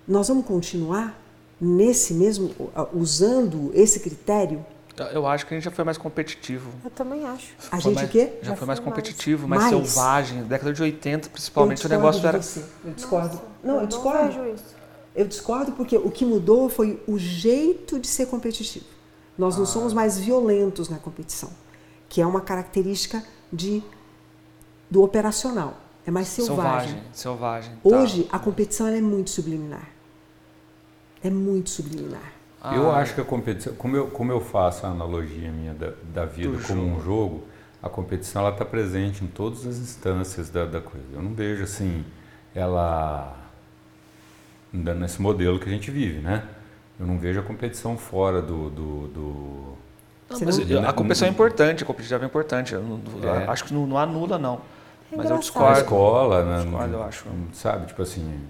[0.08, 1.20] Nós vamos continuar
[1.60, 2.54] nesse mesmo,
[2.94, 4.66] usando esse critério
[5.12, 6.72] eu acho que a gente já foi mais competitivo.
[6.84, 7.54] Eu também acho.
[7.70, 8.34] A gente mais, o quê?
[8.42, 10.44] Já, já foi mais competitivo, mais, mais, selvagem.
[10.44, 12.42] Década de 80, principalmente, o negócio era.
[12.42, 12.64] Você.
[12.84, 13.34] Eu discordo.
[13.34, 14.38] Nossa, não, eu, eu discordo.
[14.38, 14.56] Não
[15.16, 18.86] eu discordo porque o que mudou foi o jeito de ser competitivo.
[19.38, 19.60] Nós ah.
[19.60, 21.50] não somos mais violentos na competição,
[22.08, 23.82] que é uma característica de
[24.90, 25.78] do operacional.
[26.06, 27.02] É mais selvagem.
[27.12, 27.80] Selvagem, selvagem.
[27.84, 28.38] Hoje tá.
[28.38, 29.95] a competição é muito subliminar.
[31.26, 32.34] É muito subliminar.
[32.62, 35.92] Ah, eu acho que a competição, como eu, como eu faço a analogia minha da,
[36.14, 36.82] da vida como jogo.
[36.82, 37.44] um jogo,
[37.82, 41.06] a competição ela está presente em todas as instâncias da, da coisa.
[41.14, 42.06] Eu não vejo assim
[42.54, 43.36] ela
[44.72, 46.44] nesse modelo que a gente vive, né?
[47.00, 49.78] Eu não vejo a competição fora do, do, do
[50.30, 52.76] não, a competição é importante, a competição é importante.
[52.76, 53.00] Não,
[53.36, 53.48] é.
[53.48, 54.62] Acho que não, não anula, não.
[55.12, 55.78] É mas eu discordo.
[55.78, 56.64] A escola, né?
[56.64, 57.26] Discordo, eu acho.
[57.54, 58.42] Sabe, tipo assim,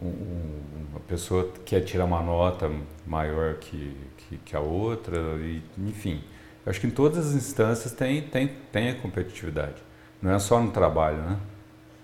[0.00, 2.70] uma pessoa quer tirar uma nota
[3.06, 6.22] maior que, que, que, a outra, e, enfim.
[6.64, 9.82] Eu acho que em todas as instâncias tem, tem, tem a competitividade.
[10.20, 11.38] Não é só no trabalho, né?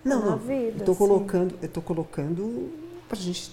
[0.04, 2.70] Não, eu estou colocando, eu estou colocando
[3.08, 3.52] para a gente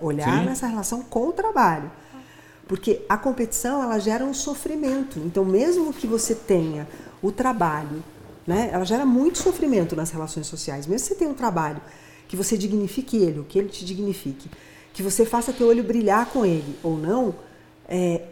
[0.00, 0.46] olhar sim.
[0.46, 1.90] nessa relação com o trabalho.
[2.66, 5.18] Porque a competição, ela gera um sofrimento.
[5.20, 6.86] Então, mesmo que você tenha
[7.22, 8.02] o trabalho,
[8.46, 10.86] né, ela gera muito sofrimento nas relações sociais.
[10.86, 11.80] Mesmo que você tenha um trabalho
[12.28, 14.50] que você dignifique ele, o que ele te dignifique,
[14.92, 17.34] que você faça teu olho brilhar com ele ou não,
[17.88, 18.22] é,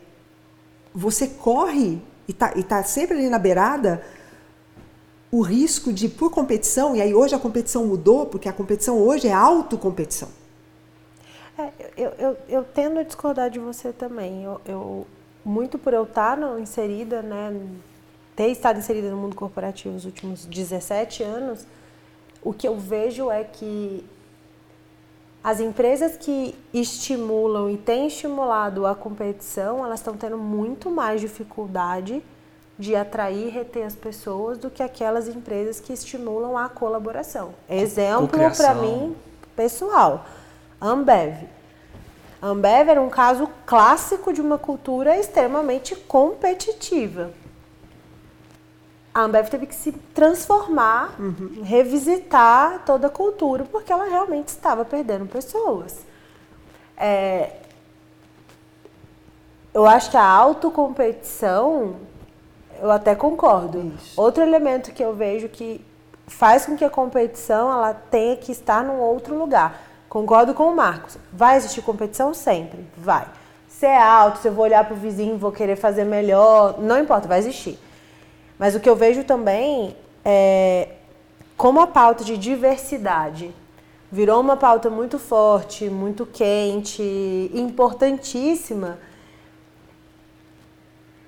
[0.95, 4.03] você corre e está tá sempre ali na beirada
[5.31, 9.27] o risco de, por competição, e aí hoje a competição mudou, porque a competição hoje
[9.27, 10.29] é autocompetição.
[11.59, 14.45] É, eu, eu, eu tendo a discordar de você também.
[14.45, 15.07] Eu, eu,
[15.45, 17.53] muito por eu estar inserida, né,
[18.37, 21.67] ter estado inserida no mundo corporativo nos últimos 17 anos,
[22.45, 24.05] o que eu vejo é que
[25.43, 32.23] as empresas que estimulam e têm estimulado a competição, elas estão tendo muito mais dificuldade
[32.79, 37.55] de atrair e reter as pessoas do que aquelas empresas que estimulam a colaboração.
[37.69, 39.17] Exemplo para mim,
[39.57, 40.25] pessoal,
[40.81, 41.49] Ambev.
[42.43, 47.31] Ambev era um caso clássico de uma cultura extremamente competitiva
[49.15, 51.63] a Ambev teve que se transformar, uhum.
[51.63, 56.05] revisitar toda a cultura, porque ela realmente estava perdendo pessoas.
[56.97, 57.53] É,
[59.73, 61.95] eu acho que a autocompetição,
[62.81, 63.93] eu até concordo.
[63.97, 64.21] Isso.
[64.21, 65.85] Outro elemento que eu vejo que
[66.27, 69.81] faz com que a competição ela tenha que estar num outro lugar.
[70.09, 71.19] Concordo com o Marcos.
[71.33, 72.85] Vai existir competição sempre?
[72.97, 73.27] Vai.
[73.69, 76.99] Se é alto, se eu vou olhar para o vizinho, vou querer fazer melhor, não
[76.99, 77.79] importa, vai existir.
[78.59, 80.89] Mas o que eu vejo também é
[81.57, 83.55] como a pauta de diversidade
[84.11, 88.99] virou uma pauta muito forte, muito quente, importantíssima.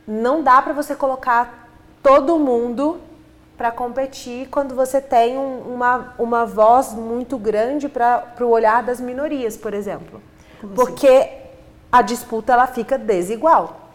[0.06, 1.68] Não dá para você colocar
[2.02, 3.00] todo mundo
[3.56, 9.00] para competir quando você tem um, uma, uma voz muito grande para o olhar das
[9.00, 10.22] minorias, por exemplo.
[10.60, 10.84] Como assim?
[10.84, 11.28] Porque assim?
[11.90, 13.85] a disputa ela fica desigual.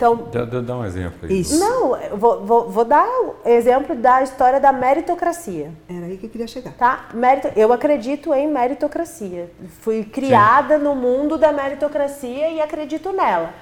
[0.00, 1.40] Então, dá, dá, um exemplo aí.
[1.40, 1.58] Isso.
[1.58, 3.06] Não, vou, vou, vou dar
[3.44, 5.74] exemplo da história da meritocracia.
[5.86, 6.72] Era aí que eu queria chegar.
[6.72, 7.10] Tá?
[7.12, 9.50] Merito, eu acredito em meritocracia.
[9.82, 10.84] Fui criada Sim.
[10.84, 13.52] no mundo da meritocracia e acredito nela.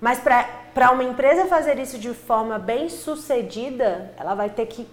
[0.00, 4.86] Mas para uma empresa fazer isso de forma bem sucedida, ela vai ter que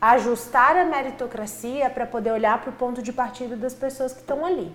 [0.00, 4.46] ajustar a meritocracia para poder olhar para o ponto de partida das pessoas que estão
[4.46, 4.72] ali.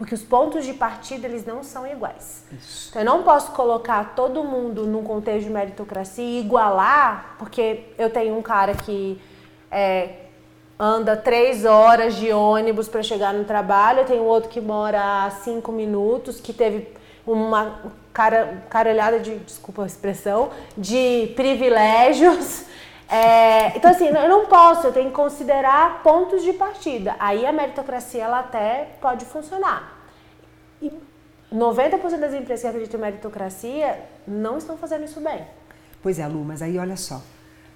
[0.00, 2.42] Porque os pontos de partida eles não são iguais.
[2.50, 2.88] Isso.
[2.88, 8.08] Então eu não posso colocar todo mundo num contexto de meritocracia e igualar, porque eu
[8.08, 9.20] tenho um cara que
[9.70, 10.20] é,
[10.78, 15.30] anda três horas de ônibus para chegar no trabalho, eu tenho outro que mora a
[15.32, 16.88] cinco minutos, que teve
[17.26, 20.48] uma cara, caralhada de, desculpa a expressão,
[20.78, 22.69] de privilégios.
[23.10, 27.16] É, então, assim, eu não posso, eu tenho que considerar pontos de partida.
[27.18, 29.98] Aí a meritocracia, ela até pode funcionar.
[30.80, 30.92] E
[31.52, 35.44] 90% das empresas que acreditam em meritocracia não estão fazendo isso bem.
[36.00, 37.20] Pois é, Lu, mas aí olha só.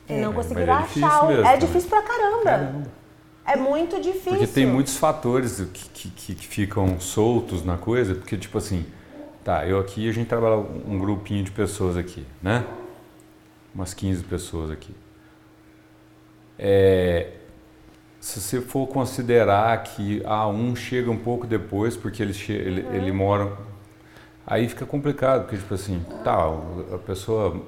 [0.09, 1.27] É, não conseguiram é achar.
[1.27, 2.45] Mesmo, é difícil pra caramba.
[2.45, 2.91] caramba.
[3.45, 4.39] É muito difícil.
[4.39, 8.87] Porque tem muitos fatores que, que, que ficam soltos na coisa, porque, tipo assim,
[9.43, 12.65] tá, eu aqui, a gente trabalha um grupinho de pessoas aqui, né?
[13.75, 14.95] Umas 15 pessoas aqui.
[16.59, 17.33] É,
[18.21, 22.95] se você for considerar que a um chega um pouco depois, porque ele, ele, uhum.
[22.95, 23.53] ele mora.
[24.47, 26.49] Aí fica complicado, porque, tipo assim, tá,
[26.93, 27.63] a pessoa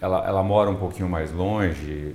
[0.00, 2.14] ela, ela mora um pouquinho mais longe,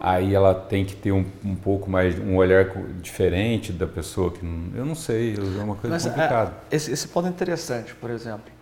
[0.00, 2.66] aí ela tem que ter um, um pouco mais, um olhar
[3.00, 6.54] diferente da pessoa que não, eu não sei, é uma coisa Mas, complicada.
[6.70, 8.52] É, esse, esse ponto é interessante, por exemplo,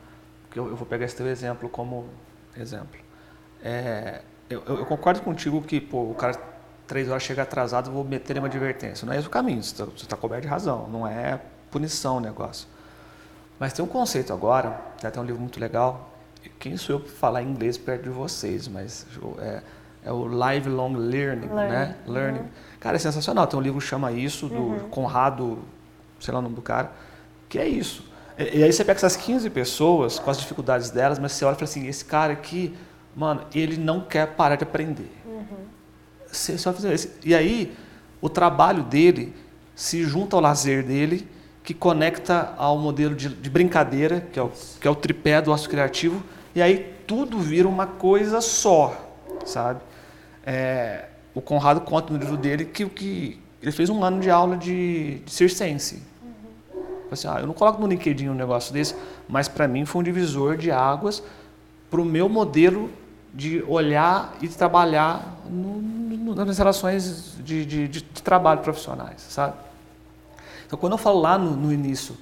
[0.50, 2.06] que eu, eu, vou pegar esse teu exemplo como
[2.56, 3.00] exemplo.
[3.62, 6.38] É, eu, eu, concordo contigo que pô, o cara
[6.86, 9.06] três horas chega atrasado, vou meter uma advertência.
[9.06, 11.40] Não é esse o caminho, você está tá coberto de razão, não é
[11.70, 12.68] punição o negócio.
[13.58, 14.70] Mas tem um conceito agora,
[15.00, 16.10] tem até um livro muito legal,
[16.58, 19.06] quem sou eu para falar inglês perto de vocês, mas
[19.38, 19.62] é,
[20.04, 21.72] é o Lifelong Learning, Learning.
[21.72, 21.96] né?
[22.06, 22.40] Learning.
[22.40, 22.48] Uhum.
[22.80, 24.88] Cara, é sensacional, tem um livro que chama isso, do uhum.
[24.90, 25.58] Conrado,
[26.20, 26.92] sei lá o nome do cara,
[27.48, 28.04] que é isso.
[28.38, 31.54] E, e aí você pega essas 15 pessoas, com as dificuldades delas, mas você olha
[31.54, 32.76] e fala assim, esse cara aqui
[33.14, 35.10] mano, ele não quer parar de aprender.
[35.24, 35.44] Uhum.
[36.32, 37.10] Só isso.
[37.24, 37.74] E aí,
[38.20, 39.34] o trabalho dele
[39.74, 41.28] se junta ao lazer dele,
[41.62, 44.50] que conecta ao modelo de, de brincadeira, que é, o,
[44.80, 46.22] que é o tripé do ócio criativo,
[46.54, 48.96] e aí tudo vira uma coisa só,
[49.44, 49.80] sabe?
[50.44, 54.56] É, o Conrado conta no livro dele que, que ele fez um ano de aula
[54.56, 56.02] de, de circense.
[57.10, 58.94] Assim, ah, eu não coloco no LinkedIn um negócio desse,
[59.28, 61.22] mas para mim foi um divisor de águas
[61.90, 62.90] para o meu modelo
[63.34, 69.54] de olhar e trabalhar no, no, nas relações de, de, de, trabalho profissionais, sabe?
[70.66, 72.16] Então, quando eu falo lá no, no início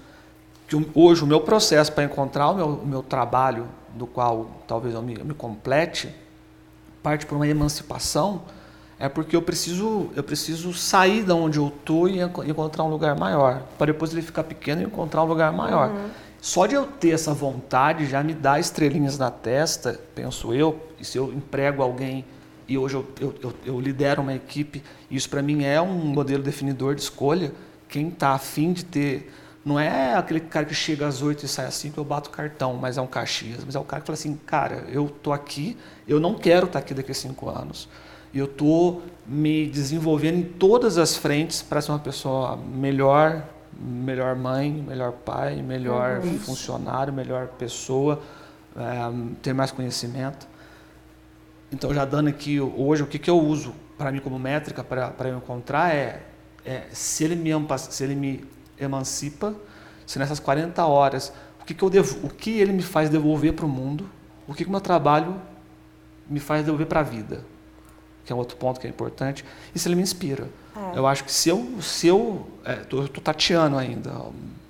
[0.67, 4.95] que hoje o meu processo para encontrar o meu, o meu, trabalho, do qual talvez
[4.95, 6.09] eu me, eu me complete,
[7.03, 8.43] parte por uma emancipação,
[8.99, 13.19] é porque eu preciso, eu preciso sair da onde eu estou e encontrar um lugar
[13.19, 15.91] maior, para depois ele ficar pequeno e encontrar um lugar maior.
[15.91, 16.09] Uhum.
[16.41, 21.05] Só de eu ter essa vontade já me dá estrelinhas na testa, penso eu, e
[21.05, 22.25] se eu emprego alguém
[22.69, 26.43] e hoje eu, eu, eu, eu lidero uma equipe, isso para mim é um modelo
[26.43, 27.53] definidor de escolha.
[27.89, 29.31] Quem está afim de ter.
[29.65, 32.33] Não é aquele cara que chega às oito e sai às cinco, eu bato o
[32.33, 33.63] cartão, mas é um Caxias.
[33.65, 35.77] Mas é o cara que fala assim: cara, eu tô aqui,
[36.09, 37.89] eu não quero estar tá aqui daqui a cinco anos.
[38.33, 43.45] E eu estou me desenvolvendo em todas as frentes para ser uma pessoa melhor,
[43.79, 46.39] melhor mãe, melhor pai, melhor uhum.
[46.39, 48.23] funcionário, melhor pessoa,
[48.75, 50.49] é, ter mais conhecimento.
[51.73, 55.29] Então, já dando aqui hoje, o que, que eu uso para mim como métrica para
[55.29, 56.23] eu encontrar é,
[56.65, 58.45] é, se, ele me, se ele me
[58.79, 59.55] emancipa,
[60.07, 63.55] se nessas 40 horas, o que, que, eu devo, o que ele me faz devolver
[63.55, 64.09] para o mundo,
[64.47, 65.41] o que, que o meu trabalho
[66.29, 67.45] me faz devolver para a vida,
[68.25, 69.45] que é um outro ponto que é importante,
[69.75, 70.49] e se ele me inspira.
[70.77, 70.99] É.
[70.99, 72.47] Eu acho que se eu, se eu
[72.83, 74.11] estou é, tateando ainda,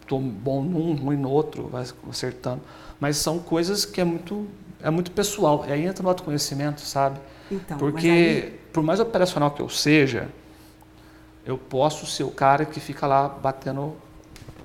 [0.02, 2.60] estou bom num, ruim no outro, vai acertando,
[3.00, 4.46] mas são coisas que é muito
[4.82, 5.64] é muito pessoal.
[5.68, 7.18] E aí entra no autoconhecimento, sabe?
[7.50, 8.60] Então, Porque aí...
[8.72, 10.28] por mais operacional que eu seja,
[11.44, 13.94] eu posso ser o cara que fica lá batendo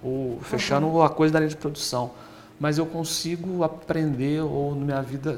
[0.03, 1.01] o fechando uhum.
[1.01, 2.11] a coisa da linha de produção,
[2.59, 5.35] mas eu consigo aprender ou na minha vida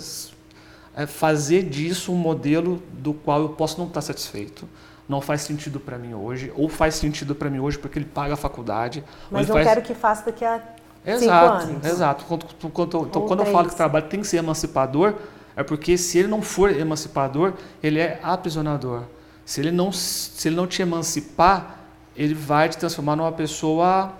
[0.95, 4.67] é fazer disso um modelo do qual eu posso não estar satisfeito
[5.09, 8.35] não faz sentido para mim hoje, ou faz sentido para mim hoje porque ele paga
[8.35, 9.03] a faculdade.
[9.31, 9.67] Mas eu faz...
[9.67, 10.61] quero que faça daqui a
[11.05, 11.87] exato.
[11.87, 12.25] Exato.
[12.25, 15.15] Quando, quando, então, quando eu falo que o trabalho tem que ser emancipador,
[15.55, 19.03] É porque se ele não for emancipador, ele é aprisionador.
[19.45, 21.79] Se ele não, se ele não te emancipar,
[22.15, 24.13] ele vai te transformar numa pessoa.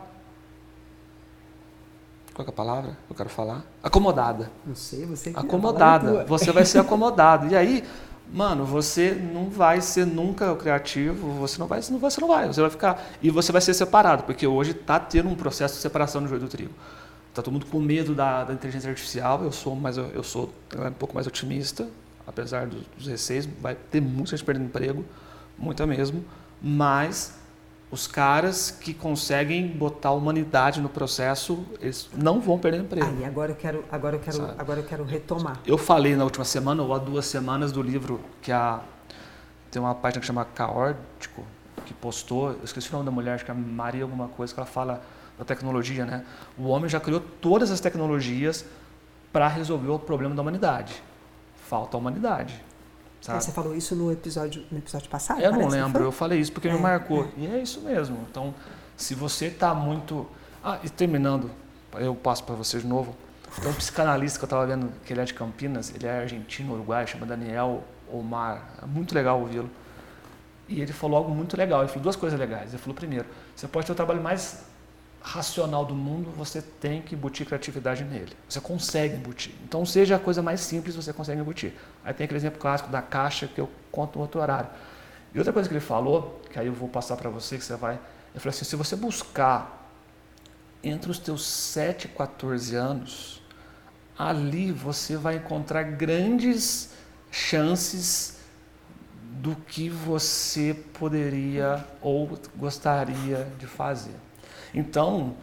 [2.34, 3.64] Qual é a palavra que eu quero falar?
[3.82, 4.52] Acomodada.
[4.66, 6.26] Não sei, você Acomodada.
[6.26, 7.48] Você vai ser acomodado.
[7.48, 7.86] E aí,
[8.32, 12.48] mano, você não vai ser nunca criativo, você não vai, não vai, você não vai,
[12.48, 15.82] você vai ficar e você vai ser separado, porque hoje está tendo um processo de
[15.82, 16.74] separação no joio do trigo.
[17.34, 19.44] Tá todo mundo com medo da, da inteligência artificial.
[19.44, 21.88] Eu sou mais, eu sou um pouco mais otimista,
[22.26, 23.48] apesar dos, dos receios.
[23.62, 25.06] Vai ter muita gente perdendo emprego,
[25.58, 26.26] muita mesmo.
[26.62, 27.39] Mas
[27.92, 33.08] os caras que conseguem botar a humanidade no processo, eles não vão perder emprego.
[33.08, 35.60] Aí, agora eu quero, agora eu quero, agora eu quero retomar.
[35.66, 38.82] Eu falei na última semana ou há duas semanas do livro que a
[39.72, 41.46] tem uma página que chama Caórtico
[41.86, 44.60] que postou, eu esqueci o nome da mulher, acho que é Maria alguma coisa, que
[44.60, 45.02] ela fala
[45.38, 46.26] da tecnologia, né?
[46.58, 48.66] O homem já criou todas as tecnologias
[49.32, 51.02] para resolver o problema da humanidade.
[51.68, 52.64] Falta a humanidade.
[53.22, 53.44] Sabe?
[53.44, 55.42] Você falou isso no episódio, no episódio passado?
[55.42, 57.26] Eu não lembro, eu falei isso porque é, me marcou.
[57.38, 57.42] É.
[57.42, 58.26] E é isso mesmo.
[58.30, 58.54] Então,
[58.96, 60.26] se você está muito.
[60.64, 61.52] Ah, e terminando,
[61.96, 63.16] eu passo para você de novo.
[63.62, 66.74] Tem um psicanalista que eu estava vendo, que ele é de Campinas, ele é argentino,
[66.74, 68.76] uruguai, chama Daniel Omar.
[68.82, 69.70] É muito legal ouvi-lo.
[70.68, 71.82] E ele falou algo muito legal.
[71.82, 72.70] Ele falou duas coisas legais.
[72.70, 74.64] Ele falou, primeiro, você pode ter o trabalho mais
[75.22, 78.36] racional do mundo, você tem que embutir criatividade nele.
[78.48, 79.54] Você consegue embutir.
[79.64, 81.74] Então, seja a coisa mais simples, você consegue embutir.
[82.04, 84.70] Aí tem aquele exemplo clássico da caixa que eu conto no outro horário.
[85.34, 87.76] E outra coisa que ele falou, que aí eu vou passar para você, que você
[87.76, 87.96] vai...
[87.96, 89.92] Ele falou assim, se você buscar
[90.84, 93.42] entre os teus 7 e 14 anos,
[94.18, 96.92] ali você vai encontrar grandes
[97.32, 98.40] chances
[99.40, 104.16] do que você poderia ou gostaria de fazer.
[104.74, 105.36] Então,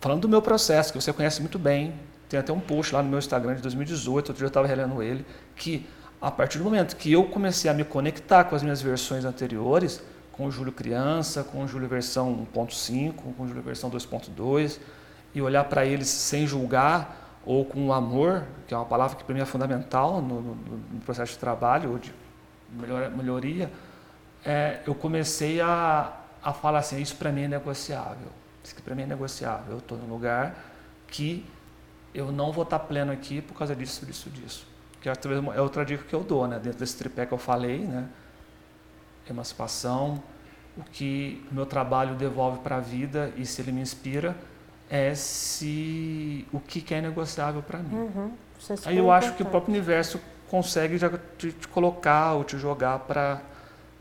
[0.00, 1.94] falando do meu processo, que você conhece muito bem,
[2.28, 5.02] tem até um post lá no meu Instagram de 2018, outro dia eu estava relendo
[5.02, 5.24] ele,
[5.54, 5.86] que
[6.20, 10.02] a partir do momento que eu comecei a me conectar com as minhas versões anteriores,
[10.32, 14.78] com o Júlio criança, com o Júlio versão 1.5, com o Júlio versão 2.2,
[15.34, 19.34] e olhar para eles sem julgar, ou com amor, que é uma palavra que para
[19.34, 22.12] mim é fundamental no, no, no processo de trabalho, ou de
[23.16, 23.70] melhoria,
[24.44, 26.12] é, eu comecei a,
[26.46, 28.28] a falar assim, isso para mim é negociável.
[28.62, 29.72] Isso para mim é negociável.
[29.72, 30.56] Eu estou num lugar
[31.08, 31.44] que
[32.14, 34.64] eu não vou estar tá pleno aqui por causa disso, disso, disso.
[35.00, 35.12] Que é,
[35.56, 36.60] é outra dica que eu dou, né?
[36.60, 38.06] Dentro desse tripé que eu falei, né?
[39.28, 40.22] Emancipação,
[40.76, 44.36] o que o meu trabalho devolve para a vida e se ele me inspira
[44.88, 47.92] é se o que é negociável para mim.
[47.92, 48.32] Uhum.
[48.70, 52.56] É Aí eu acho que o próprio universo consegue já te, te colocar ou te
[52.56, 53.42] jogar para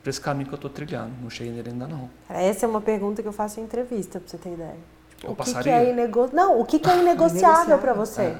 [0.06, 1.14] para esse caminho que eu estou trilhando.
[1.20, 2.08] Não cheguei nele ainda não.
[2.30, 4.78] Essa é uma pergunta que eu faço em entrevista, para você ter ideia.
[5.10, 5.64] Tipo, eu o que passaria?
[5.64, 6.30] Que é inego...
[6.32, 8.22] Não, o que, que é inegociável para você?
[8.22, 8.38] É.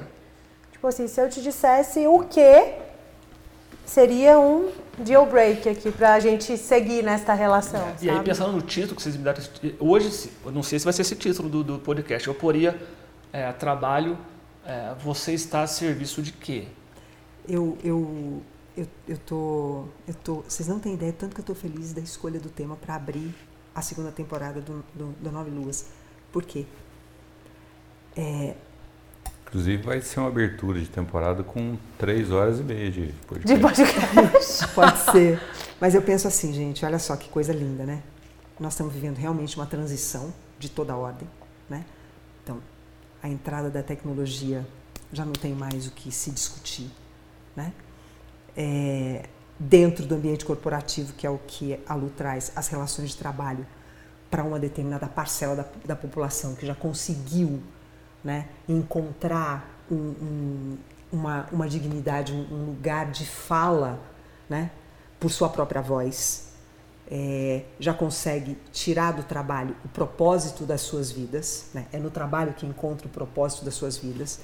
[0.70, 2.72] Tipo assim, se eu te dissesse o que
[3.84, 7.80] seria um deal break aqui para a gente seguir nesta relação.
[7.80, 7.94] É.
[8.00, 9.42] E aí, pensando no título que vocês me deram,
[9.80, 12.80] hoje, eu não sei se vai ser esse título do, do podcast, eu poria
[13.32, 14.16] é, trabalho,
[14.64, 16.68] é, você está a serviço de quê?
[17.48, 18.40] Eu, eu
[18.76, 20.42] eu, eu, tô, eu tô.
[20.42, 23.34] Vocês não têm ideia tanto que eu estou feliz da escolha do tema para abrir
[23.74, 25.86] a segunda temporada do, do, do Nove Luas.
[26.32, 26.66] Por quê?
[28.16, 28.54] É,
[29.46, 33.54] Inclusive vai ser uma abertura de temporada com três horas e meia de podcast.
[33.54, 34.68] De podcast.
[34.74, 35.40] Pode ser.
[35.80, 38.02] Mas eu penso assim, gente, olha só que coisa linda, né?
[38.58, 41.28] Nós estamos vivendo realmente uma transição de toda a ordem,
[41.70, 41.84] né?
[42.42, 42.60] Então,
[43.22, 44.66] a entrada da tecnologia
[45.12, 46.90] já não tem mais o que se discutir,
[47.54, 47.72] né?
[48.56, 49.24] É,
[49.58, 53.66] dentro do ambiente corporativo, que é o que a Lu traz, as relações de trabalho
[54.30, 57.62] para uma determinada parcela da, da, população que já conseguiu
[58.24, 60.78] né, encontrar um, um,
[61.12, 64.00] uma, uma, dignidade, um, um, lugar de fala
[64.48, 64.70] né,
[65.20, 66.52] por sua própria voz,
[67.08, 72.52] é, já consegue tirar do trabalho o propósito das suas vidas, né, é no trabalho
[72.52, 74.40] que encontra o propósito das suas vidas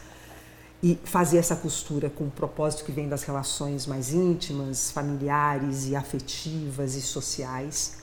[0.82, 5.94] e fazer essa costura com o propósito que vem das relações mais íntimas, familiares e
[5.94, 7.98] afetivas e sociais.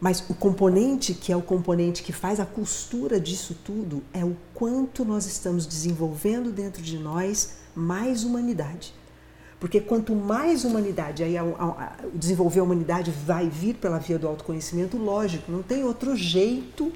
[0.00, 4.36] Mas o componente que é o componente que faz a costura disso tudo é o
[4.54, 8.94] quanto nós estamos desenvolvendo dentro de nós mais humanidade.
[9.60, 14.28] Porque quanto mais humanidade, aí a, a, desenvolver a humanidade vai vir pela via do
[14.28, 16.92] autoconhecimento, lógico, não tem outro jeito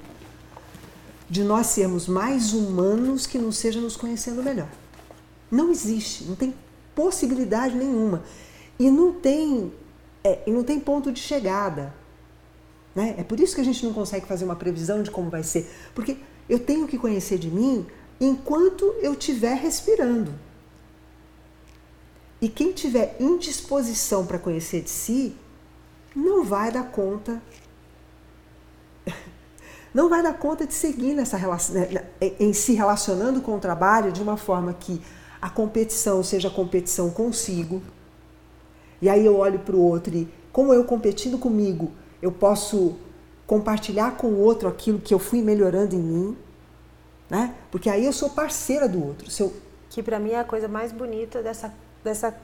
[1.33, 4.69] de nós sermos mais humanos que não seja nos conhecendo melhor.
[5.49, 6.53] Não existe, não tem
[6.93, 8.23] possibilidade nenhuma.
[8.77, 9.73] E não tem,
[10.23, 11.91] é, e não tem ponto de chegada.
[12.93, 13.15] Né?
[13.17, 15.67] É por isso que a gente não consegue fazer uma previsão de como vai ser.
[15.95, 16.17] Porque
[16.47, 17.83] eu tenho que conhecer de mim
[18.21, 20.31] enquanto eu estiver respirando.
[22.39, 25.35] E quem tiver indisposição para conhecer de si,
[26.15, 27.41] não vai dar conta.
[29.93, 33.59] Não vai dar conta de seguir nessa relação, né, né, em se relacionando com o
[33.59, 35.01] trabalho de uma forma que
[35.41, 37.81] a competição seja competição consigo.
[39.01, 41.91] E aí eu olho para o outro e, como eu competindo comigo,
[42.21, 42.95] eu posso
[43.45, 46.37] compartilhar com o outro aquilo que eu fui melhorando em mim,
[47.29, 47.53] né?
[47.69, 49.27] Porque aí eu sou parceira do outro.
[49.39, 49.53] Eu...
[49.89, 51.73] Que para mim é a coisa mais bonita dessa,
[52.03, 52.35] dessa,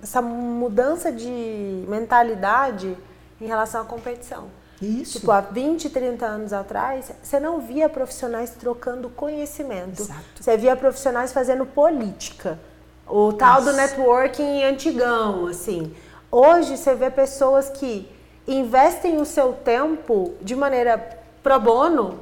[0.00, 2.96] dessa mudança de mentalidade
[3.40, 4.50] em relação à competição.
[4.82, 5.20] Isso.
[5.20, 10.02] Tipo, há 20, 30 anos atrás, você não via profissionais trocando conhecimento.
[10.02, 10.20] Exato.
[10.40, 12.58] Você via profissionais fazendo política.
[13.06, 15.94] O tal do networking antigão, assim.
[16.30, 18.08] Hoje você vê pessoas que
[18.46, 20.98] investem o seu tempo de maneira
[21.42, 22.18] pro bono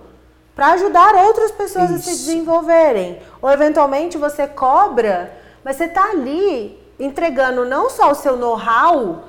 [0.55, 2.01] para ajudar outras pessoas Isso.
[2.01, 3.23] a se desenvolverem.
[3.41, 5.33] Ou eventualmente você cobra,
[5.65, 9.25] mas você está ali entregando não só o seu know-how,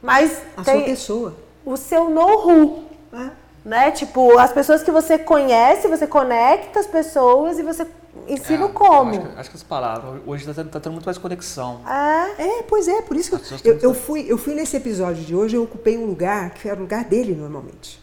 [0.00, 1.45] mas a sua pessoa.
[1.66, 2.84] O seu know-how.
[3.12, 3.30] É.
[3.64, 3.90] Né?
[3.90, 7.84] Tipo, as pessoas que você conhece, você conecta as pessoas e você
[8.28, 9.10] ensina é, como.
[9.10, 10.22] Acho que, acho que as palavras.
[10.24, 11.80] Hoje está tá tendo muito mais conexão.
[11.84, 15.34] É, é pois é, por isso que eu, eu, fui, eu fui nesse episódio de
[15.34, 18.00] hoje, eu ocupei um lugar que era o lugar dele normalmente.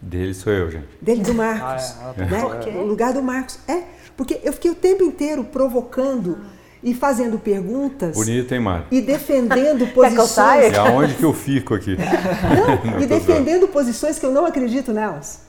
[0.00, 0.88] Dele sou eu, gente.
[1.00, 1.96] Dele do Marcos.
[2.00, 2.80] Ah, é, né?
[2.80, 3.58] O lugar do Marcos.
[3.68, 3.84] É,
[4.16, 6.38] porque eu fiquei o tempo inteiro provocando
[6.84, 8.14] e fazendo perguntas.
[8.14, 8.86] Bonito, hein, Mário?
[8.90, 10.72] E defendendo posições.
[10.72, 11.96] É aonde que eu fico aqui.
[12.84, 15.40] Não, e defendendo posições que eu não acredito nelas.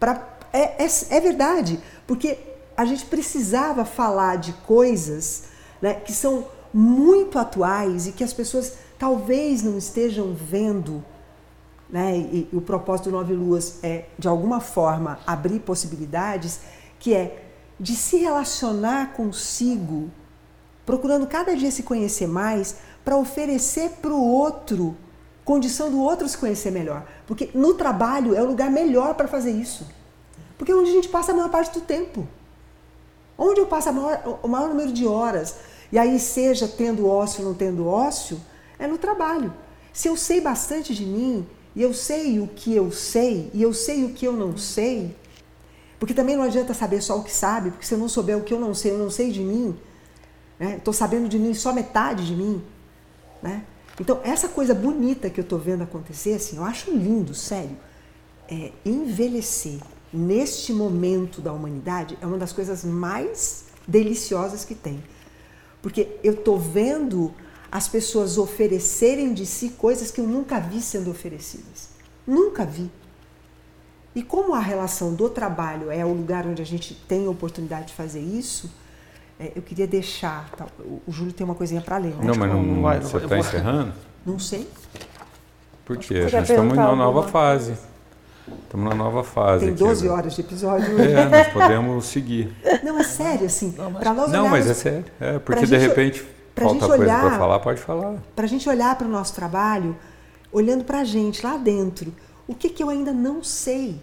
[0.00, 2.38] Pra, é, é, é verdade, porque
[2.76, 5.44] a gente precisava falar de coisas
[5.80, 11.04] né, que são muito atuais e que as pessoas talvez não estejam vendo
[11.92, 12.16] né?
[12.16, 16.60] E, e o propósito do Nove Luas é, de alguma forma, abrir possibilidades,
[16.98, 17.51] que é
[17.82, 20.08] de se relacionar consigo,
[20.86, 24.96] procurando cada dia se conhecer mais, para oferecer para o outro
[25.44, 27.04] condição do outro se conhecer melhor.
[27.26, 29.84] Porque no trabalho é o lugar melhor para fazer isso.
[30.56, 32.28] Porque é onde a gente passa a maior parte do tempo.
[33.36, 35.56] Onde eu passo maior, o maior número de horas,
[35.90, 38.40] e aí seja tendo ócio ou não tendo ócio,
[38.78, 39.52] é no trabalho.
[39.92, 43.74] Se eu sei bastante de mim, e eu sei o que eu sei, e eu
[43.74, 45.16] sei o que eu não sei,
[46.02, 48.42] porque também não adianta saber só o que sabe, porque se eu não souber o
[48.42, 49.78] que eu não sei, eu não sei de mim,
[50.58, 50.98] estou né?
[50.98, 52.60] sabendo de mim só metade de mim.
[53.40, 53.64] Né?
[54.00, 57.76] Então, essa coisa bonita que eu estou vendo acontecer, assim, eu acho lindo, sério,
[58.50, 59.78] é envelhecer
[60.12, 65.04] neste momento da humanidade é uma das coisas mais deliciosas que tem.
[65.80, 67.32] Porque eu estou vendo
[67.70, 71.90] as pessoas oferecerem de si coisas que eu nunca vi sendo oferecidas.
[72.26, 72.90] Nunca vi.
[74.14, 77.88] E como a relação do trabalho é o lugar onde a gente tem a oportunidade
[77.88, 78.70] de fazer isso,
[79.40, 80.50] é, eu queria deixar.
[80.50, 82.14] Tá, o, Júlio tem uma coisinha para ler.
[82.22, 83.92] Não, mas não, não, vai, você está encerrando?
[84.24, 84.68] Não sei.
[85.84, 86.26] Por quê?
[86.30, 87.74] Nós estamos numa nova fase.
[88.64, 89.66] Estamos na nova fase.
[89.66, 90.98] Tem 12 aqui, horas de episódio.
[91.00, 92.54] É, nós podemos seguir.
[92.82, 93.72] Não, é sério, assim.
[93.98, 95.04] Para nós Não, mas é sério.
[95.20, 98.14] É, porque de repente Pra Falta gente olhar, para falar, pode falar.
[98.36, 99.96] Para a gente olhar para o nosso trabalho,
[100.52, 102.12] olhando para a gente lá dentro,
[102.46, 104.00] o que, que eu ainda não sei,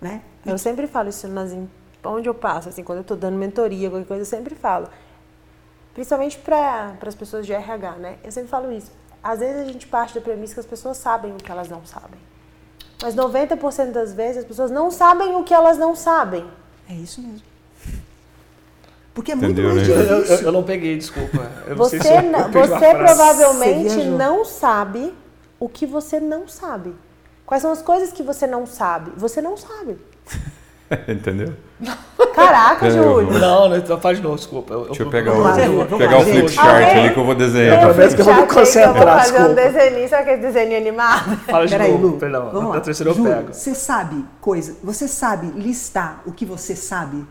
[0.00, 0.22] né?
[0.44, 1.54] Eu sempre falo isso nas,
[2.04, 4.88] onde eu passo, assim, quando eu estou dando mentoria, qualquer coisa, eu sempre falo.
[5.94, 8.18] Principalmente para as pessoas de RH, né?
[8.24, 8.90] Eu sempre falo isso.
[9.22, 11.84] Às vezes a gente parte da premissa que as pessoas sabem o que elas não
[11.84, 12.18] sabem.
[13.00, 16.44] Mas 90% das vezes as pessoas não sabem o que elas não sabem.
[16.88, 17.42] É isso mesmo.
[19.14, 19.94] Porque é Entendeu, muito mais né?
[19.94, 20.16] difícil.
[20.16, 21.50] Eu, eu, eu, não peguei, desculpa.
[21.76, 22.08] você se
[22.52, 25.14] você provavelmente não sabe
[25.60, 26.94] o que você não sabe.
[27.52, 29.12] Quais são as coisas que você não sabe?
[29.14, 29.98] Você não sabe.
[31.06, 31.52] Entendeu?
[32.34, 33.30] Caraca, Júlio.
[33.30, 34.72] Não, não, então faz de novo, desculpa.
[34.72, 35.52] Eu, Deixa eu pegar, o, lá,
[35.98, 37.78] pegar o flip chart ali que eu vou desenhar.
[37.78, 39.50] Pra ver que eu vou me concentrar, eu vou fazer desculpa.
[39.50, 41.36] um desenho, sabe aquele desenho animado?
[41.44, 42.50] Fala de Peraí, novo, Lu, perdão.
[42.50, 42.80] Vamos lá.
[42.80, 43.52] terceira eu pego.
[43.52, 47.22] Você sabe coisa, você sabe listar o que você sabe?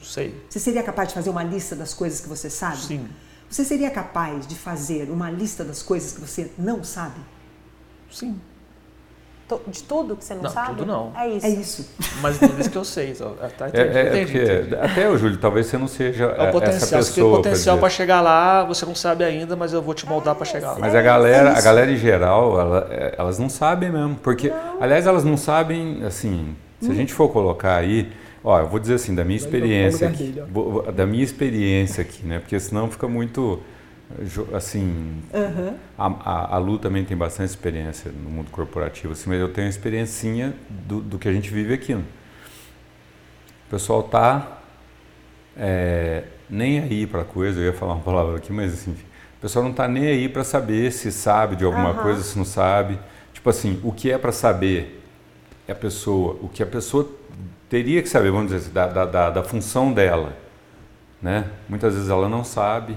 [0.00, 0.40] Sei.
[0.48, 2.76] Você seria capaz de fazer uma lista das coisas que você sabe?
[2.76, 3.08] Sim.
[3.50, 7.18] Você seria capaz de fazer uma lista das coisas que você não sabe?
[8.10, 8.38] Sim.
[9.68, 10.68] De tudo que você não, não sabe?
[10.70, 11.12] Tudo não.
[11.16, 11.46] É isso.
[11.46, 11.90] É isso.
[12.20, 13.14] Mas diz que eu sei.
[13.56, 14.74] Tá, é, é, entendi, é entendi.
[14.74, 17.04] Até o Júlio, talvez você não seja é o potencial, essa pessoa.
[17.04, 20.34] Você tem potencial para chegar lá, você não sabe ainda, mas eu vou te moldar
[20.34, 20.78] para chegar lá.
[20.80, 24.16] Mas a galera, a galera em geral, ela, é, elas não sabem mesmo.
[24.16, 24.82] Porque, não.
[24.82, 26.92] aliás, elas não sabem, assim, se hum.
[26.92, 28.10] a gente for colocar aí
[28.46, 30.32] Ó, eu vou dizer assim, da minha experiência aqui,
[30.94, 32.38] da minha experiência aqui, né?
[32.38, 33.58] Porque senão fica muito
[34.54, 35.76] assim, uhum.
[35.98, 39.66] a, a, a, Lu também tem bastante experiência no mundo corporativo, assim, mas eu tenho
[39.66, 41.94] a experiência do, do que a gente vive aqui.
[41.94, 42.04] Né?
[43.66, 44.60] O pessoal tá
[45.56, 49.64] é, nem aí para coisa, eu ia falar uma palavra aqui, mas assim, o pessoal
[49.64, 52.02] não está nem aí para saber se sabe de alguma uhum.
[52.02, 52.98] coisa, se não sabe.
[53.32, 55.02] Tipo assim, o que é para saber
[55.66, 57.08] é a pessoa, o que a pessoa
[57.68, 60.32] teria que saber, vamos dizer assim, da, da, da, função dela.
[61.20, 61.50] Né?
[61.68, 62.96] Muitas vezes ela não sabe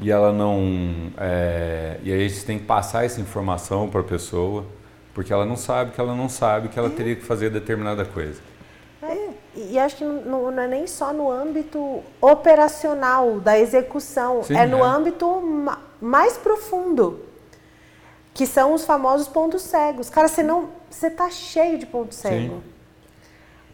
[0.00, 1.12] e ela não.
[1.18, 4.64] É, e aí a gente tem que passar essa informação para a pessoa,
[5.12, 8.40] porque ela não sabe que ela não sabe que ela teria que fazer determinada coisa.
[9.02, 14.56] É, e acho que não, não, é nem só no âmbito operacional da execução, Sim,
[14.56, 14.82] é no é.
[14.82, 17.20] âmbito ma mais profundo,
[18.34, 20.10] que são os famosos pontos cegos.
[20.10, 22.62] Cara, você não, você tá cheio de pontos cegos.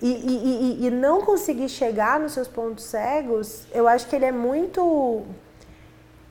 [0.02, 4.24] E, e, e, e, não conseguir chegar nos seus pontos cegos, eu acho que ele
[4.24, 5.22] é muito.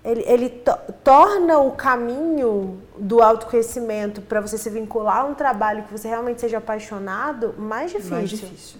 [0.10, 0.72] Ele, ele to,
[1.04, 6.42] torna o caminho do autoconhecimento para você se vincular a um trabalho que você realmente
[6.42, 8.12] seja apaixonado mais difícil.
[8.12, 8.80] Mais difícil.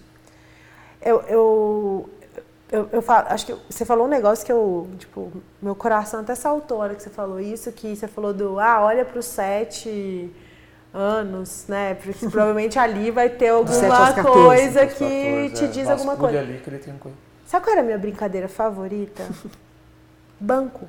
[1.00, 2.10] Eu, eu,
[2.72, 6.34] eu, eu falo, acho que você falou um negócio que eu, tipo, meu coração até
[6.34, 9.22] saltou na hora que você falou isso, que você falou do, ah, olha para o
[9.22, 10.34] sete
[10.92, 11.94] anos, né?
[11.94, 15.68] Porque provavelmente ali vai ter alguma coisa que 14, te é.
[15.68, 16.40] diz alguma coisa.
[16.40, 17.16] Ali que ele tem coisa.
[17.46, 19.24] Sabe qual era a minha brincadeira favorita?
[20.40, 20.88] banco.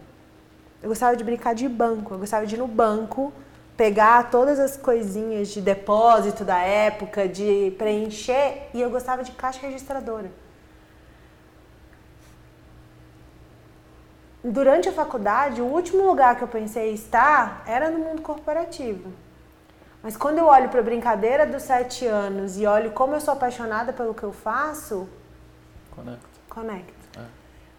[0.82, 2.14] Eu gostava de brincar de banco.
[2.14, 3.32] Eu gostava de ir no banco,
[3.78, 9.60] pegar todas as coisinhas de depósito da época, de preencher, e eu gostava de caixa
[9.62, 10.32] registradora.
[14.44, 19.14] Durante a faculdade, o último lugar que eu pensei em estar era no mundo corporativo.
[20.02, 23.36] Mas quando eu olho para a brincadeira dos sete anos e olho como eu sou
[23.36, 25.08] apaixonada pelo que eu faço,
[25.92, 26.28] conecto.
[26.50, 27.01] Conecto.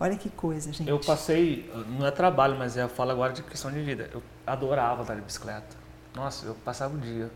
[0.03, 0.91] Olha que coisa, gente.
[0.91, 4.11] Eu passei, não é trabalho, mas eu falo agora de questão de vida.
[4.13, 5.77] Eu adorava andar de bicicleta.
[6.13, 7.31] Nossa, eu passava o dia.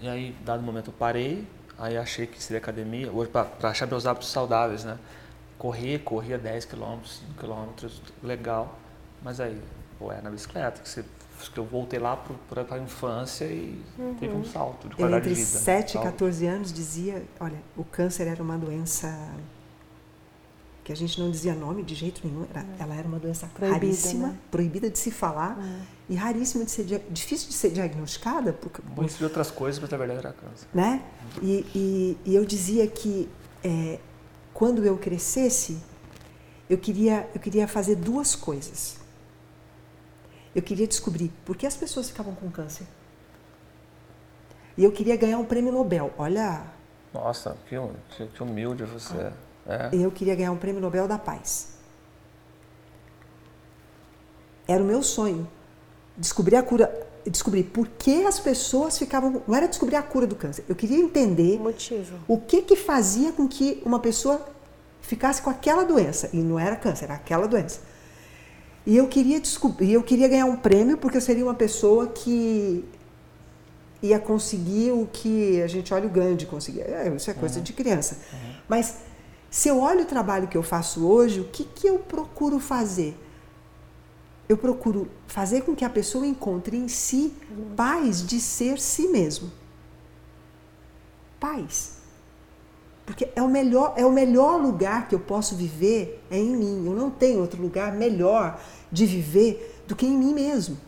[0.00, 1.46] E aí, dado momento, eu parei,
[1.78, 4.96] aí achei que seria academia, hoje para achar meus hábitos saudáveis, né?
[5.58, 8.78] Correr, corria 10 quilômetros, 5 quilômetros, legal.
[9.22, 9.60] Mas aí,
[9.98, 11.04] pô, é na bicicleta que você
[11.38, 12.16] acho que eu voltei lá
[12.48, 14.14] para a infância e uhum.
[14.14, 15.62] teve um salto de qualidade eu, entre de vida.
[15.62, 19.14] 7 e 14 anos dizia, olha, o câncer era uma doença
[20.88, 22.82] que a gente não dizia nome de jeito nenhum, era, é.
[22.82, 24.38] ela era uma doença proibida, raríssima, né?
[24.50, 26.12] proibida de se falar é.
[26.14, 28.54] e raríssima de ser difícil de ser diagnosticada.
[28.54, 30.66] Porque, Muitas de outras coisas, mas na verdade era câncer.
[30.72, 31.04] Né?
[31.42, 33.28] E, e, e eu dizia que
[33.62, 33.98] é,
[34.54, 35.76] quando eu crescesse,
[36.70, 38.96] eu queria, eu queria fazer duas coisas.
[40.54, 42.86] Eu queria descobrir por que as pessoas ficavam com câncer.
[44.74, 46.14] E eu queria ganhar um prêmio Nobel.
[46.16, 46.62] Olha.
[47.12, 47.76] Nossa, que,
[48.28, 49.47] que humilde você é.
[49.68, 49.90] É.
[49.92, 51.68] Eu queria ganhar um prêmio Nobel da Paz.
[54.66, 55.48] Era o meu sonho.
[56.16, 57.06] Descobrir a cura.
[57.26, 59.42] Descobrir por que as pessoas ficavam.
[59.46, 60.64] Não era descobrir a cura do câncer.
[60.68, 62.18] Eu queria entender o motivo.
[62.26, 64.44] O que, que fazia com que uma pessoa
[65.08, 66.28] ficasse com aquela doença.
[66.32, 67.80] E não era câncer, era aquela doença.
[68.86, 72.84] E eu queria descobrir, eu queria ganhar um prêmio porque eu seria uma pessoa que
[74.02, 76.82] ia conseguir o que a gente olha o Gandhi conseguir.
[76.82, 77.64] É, isso é coisa uhum.
[77.64, 78.18] de criança.
[78.32, 78.54] Uhum.
[78.68, 78.96] Mas
[79.50, 83.16] se eu olho o trabalho que eu faço hoje, o que, que eu procuro fazer?
[84.48, 87.32] Eu procuro fazer com que a pessoa encontre em si
[87.76, 89.50] paz de ser si mesmo.
[91.38, 91.98] Paz.
[93.04, 96.86] Porque é o melhor, é o melhor lugar que eu posso viver é em mim.
[96.86, 98.60] Eu não tenho outro lugar melhor
[98.92, 100.78] de viver do que em mim mesmo.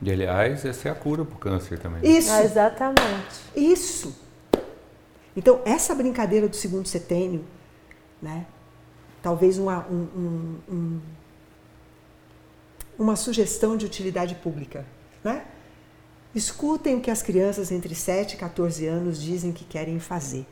[0.00, 2.00] E aliás, essa é a cura para o câncer também.
[2.04, 2.30] Isso.
[2.30, 3.40] Ah, exatamente.
[3.56, 4.14] Isso.
[5.36, 7.44] Então, essa brincadeira do segundo setênio,
[8.24, 8.46] né?
[9.22, 11.00] Talvez uma, um, um, um,
[12.98, 14.84] uma sugestão de utilidade pública,
[15.22, 15.46] né?
[16.34, 20.44] Escutem o que as crianças entre 7 e 14 anos dizem que querem fazer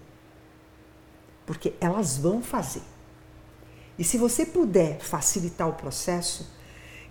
[1.47, 2.83] porque elas vão fazer.
[3.99, 6.51] E se você puder facilitar o processo,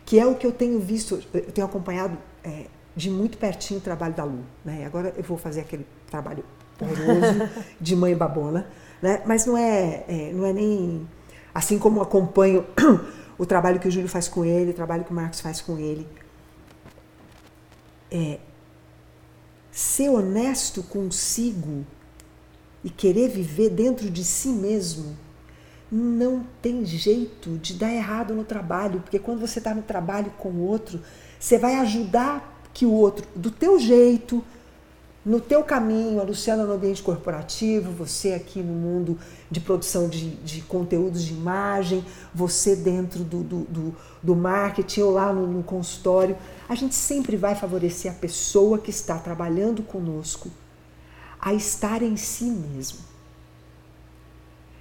[0.06, 2.66] que é o que eu tenho visto, eu tenho acompanhado é,
[2.96, 4.44] de muito pertinho o trabalho da Lu.
[4.66, 4.86] Né?
[4.86, 6.44] Agora eu vou fazer aquele trabalho
[6.80, 8.68] horroroso de mãe babona,
[9.02, 9.22] né?
[9.26, 11.08] mas não é, é, não é nem
[11.54, 12.66] assim como acompanho
[13.38, 15.78] o trabalho que o Júlio faz com ele, o trabalho que o Marcos faz com
[15.78, 16.08] ele.
[18.10, 18.40] É,
[19.72, 21.86] ser honesto consigo
[22.84, 25.16] e querer viver dentro de si mesmo,
[25.92, 30.50] não tem jeito de dar errado no trabalho, porque quando você está no trabalho com
[30.50, 31.02] o outro,
[31.40, 34.44] você vai ajudar que o outro, do teu jeito,
[35.24, 39.20] no teu caminho, a Luciana no ambiente corporativo, você aqui no mundo
[39.52, 42.04] de produção de, de conteúdos de imagem,
[42.34, 46.36] você dentro do, do, do, do marketing ou lá no, no consultório,
[46.68, 50.50] a gente sempre vai favorecer a pessoa que está trabalhando conosco
[51.40, 53.00] a estar em si mesmo.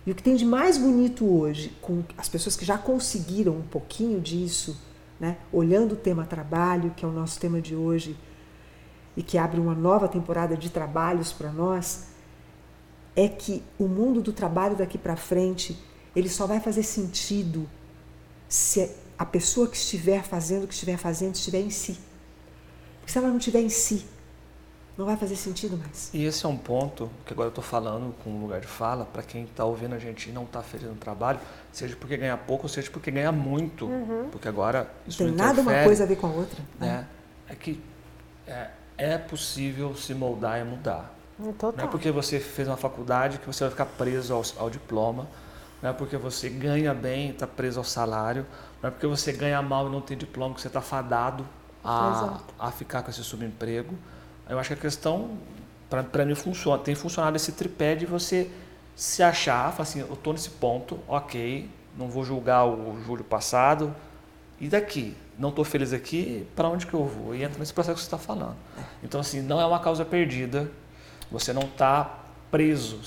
[0.06, 3.62] E o que tem de mais bonito hoje, com as pessoas que já conseguiram um
[3.62, 4.80] pouquinho disso,
[5.18, 8.16] né, olhando o tema trabalho, que é o nosso tema de hoje,
[9.16, 12.06] e que abre uma nova temporada de trabalhos para nós,
[13.16, 15.78] é que o mundo do trabalho daqui para frente,
[16.14, 17.68] ele só vai fazer sentido
[18.48, 21.98] se a pessoa que estiver fazendo o que estiver fazendo estiver em si.
[23.00, 24.06] Porque se ela não estiver em si,
[24.96, 26.10] não vai fazer sentido mais.
[26.12, 29.04] E esse é um ponto que agora eu estou falando com um lugar de fala
[29.04, 31.40] para quem está ouvindo a gente e não está feliz no trabalho,
[31.72, 34.28] seja porque ganha pouco, seja porque ganha muito, uhum.
[34.30, 36.62] porque agora isso não tem nada uma coisa a ver com a outra.
[36.78, 37.06] Né?
[37.48, 37.82] É que
[38.46, 38.70] é,
[39.00, 41.14] é possível se moldar e mudar.
[41.58, 41.72] Total.
[41.74, 45.26] Não é porque você fez uma faculdade que você vai ficar preso ao, ao diploma,
[45.82, 48.44] não é porque você ganha bem e está preso ao salário,
[48.82, 51.46] não é porque você ganha mal e não tem diploma que você está fadado
[51.82, 53.94] a, a ficar com esse subemprego.
[54.46, 55.38] Eu acho que a questão,
[55.88, 58.50] para mim, funciona, tem funcionado esse tripé de você
[58.94, 63.94] se achar, falar assim, eu estou nesse ponto, ok, não vou julgar o julho passado,
[64.60, 65.16] e daqui?
[65.38, 67.34] Não estou feliz aqui, para onde que eu vou?
[67.34, 68.56] E entra nesse processo que você está falando.
[69.02, 70.70] Então, assim, não é uma causa perdida,
[71.30, 72.18] você não está
[72.50, 73.00] preso.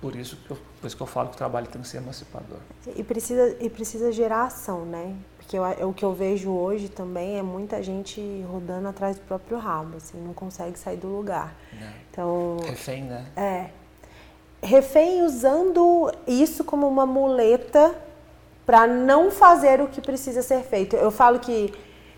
[0.00, 1.98] Por isso, que eu, por isso que eu falo que o trabalho tem que ser
[1.98, 2.56] emancipador.
[2.96, 5.14] E precisa, e precisa gerar ação, né?
[5.36, 9.58] Porque eu, o que eu vejo hoje também é muita gente rodando atrás do próprio
[9.58, 11.54] rabo, assim, não consegue sair do lugar.
[11.78, 11.90] É.
[12.10, 13.26] Então, refém, né?
[13.36, 13.70] É.
[14.62, 17.94] Refém usando isso como uma muleta
[18.70, 20.94] para não fazer o que precisa ser feito.
[20.94, 21.74] Eu falo que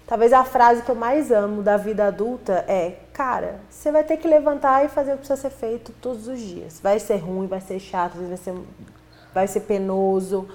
[0.07, 4.19] talvez a frase que eu mais amo da vida adulta é: cara, você vai ter
[4.19, 6.79] que levantar e fazer o que precisa ser feito todos os dias.
[6.83, 8.55] Vai ser ruim, vai ser chato, vai ser,
[9.33, 10.47] vai ser penoso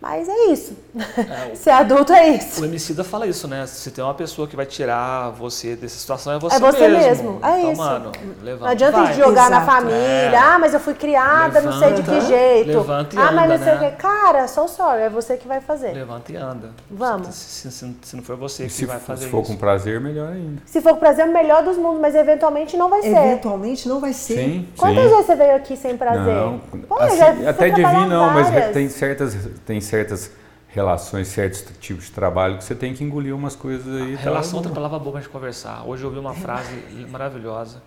[0.00, 0.76] mas é isso.
[0.96, 2.62] É, Ser adulto é isso.
[2.62, 3.66] O Emicida fala isso, né?
[3.66, 7.00] Se tem uma pessoa que vai tirar você dessa situação, é você, é você mesmo.
[7.00, 7.40] mesmo.
[7.42, 7.80] É então, isso.
[7.80, 8.12] mano,
[8.42, 8.64] levanta.
[8.64, 9.14] Não adianta vai.
[9.14, 9.50] jogar Exato.
[9.50, 9.96] na família.
[9.96, 10.36] É.
[10.36, 12.68] Ah, mas eu fui criada, levanta, não sei de que jeito.
[12.68, 13.88] Levanta e ah, anda, mas não sei né?
[13.88, 13.96] o que.
[13.96, 15.92] Cara, só sorry, é você que vai fazer.
[15.92, 16.70] Levanta e anda.
[16.88, 17.34] Vamos.
[17.34, 19.50] Se, se, se não for você que se vai fazer Se for isso.
[19.52, 20.62] com prazer, melhor ainda.
[20.64, 23.08] Se for com prazer, melhor dos mundos, mas eventualmente não vai ser.
[23.08, 24.34] Eventualmente não vai ser.
[24.34, 25.08] Sim, Quantas sim.
[25.10, 26.34] vezes você veio aqui sem prazer?
[26.34, 26.58] Não,
[26.88, 28.50] Pô, assim, já até de vir não, várias.
[28.50, 30.30] mas tem certas, tem certas
[30.68, 34.14] relações, certos tipos de trabalho que você tem que engolir umas coisas aí.
[34.14, 35.84] A relação é outra palavra boa pra gente conversar.
[35.86, 36.74] Hoje eu ouvi uma frase
[37.10, 37.82] maravilhosa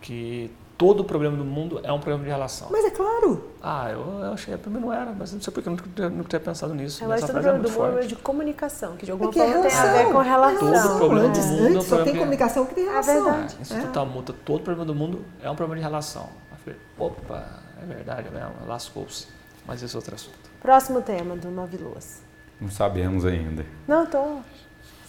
[0.00, 2.68] que todo problema do mundo é um problema de relação.
[2.70, 3.50] Mas é claro.
[3.62, 6.28] Ah, eu, eu achei, pra mim não era, mas não sei porque eu nunca, nunca
[6.28, 7.02] tinha pensado nisso.
[7.02, 8.08] Eu acho que todo é problema muito do mundo é forte.
[8.08, 10.12] de comunicação, que de alguma É que é forma tem a ver relação.
[10.12, 10.82] com relação.
[10.82, 13.24] Todo problema antes, do mundo é um antes só tem comunicação que tem relação.
[13.24, 13.56] verdade.
[13.58, 16.28] É, Instituto da Multa, todo problema do mundo é um problema de relação.
[16.50, 17.44] Eu falei, opa,
[17.82, 19.26] é verdade mesmo, lascou-se.
[19.66, 20.36] Mas esse é outro assunto.
[20.60, 22.22] Próximo tema do Nove Luas.
[22.60, 23.64] Não sabemos ainda.
[23.88, 24.38] Não, tô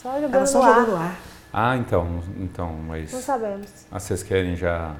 [0.02, 0.74] só jogando Ela só no ar.
[0.76, 1.20] jogando no ar.
[1.54, 3.68] Ah, então, então, mas Não sabemos.
[3.92, 4.96] ah, vocês querem já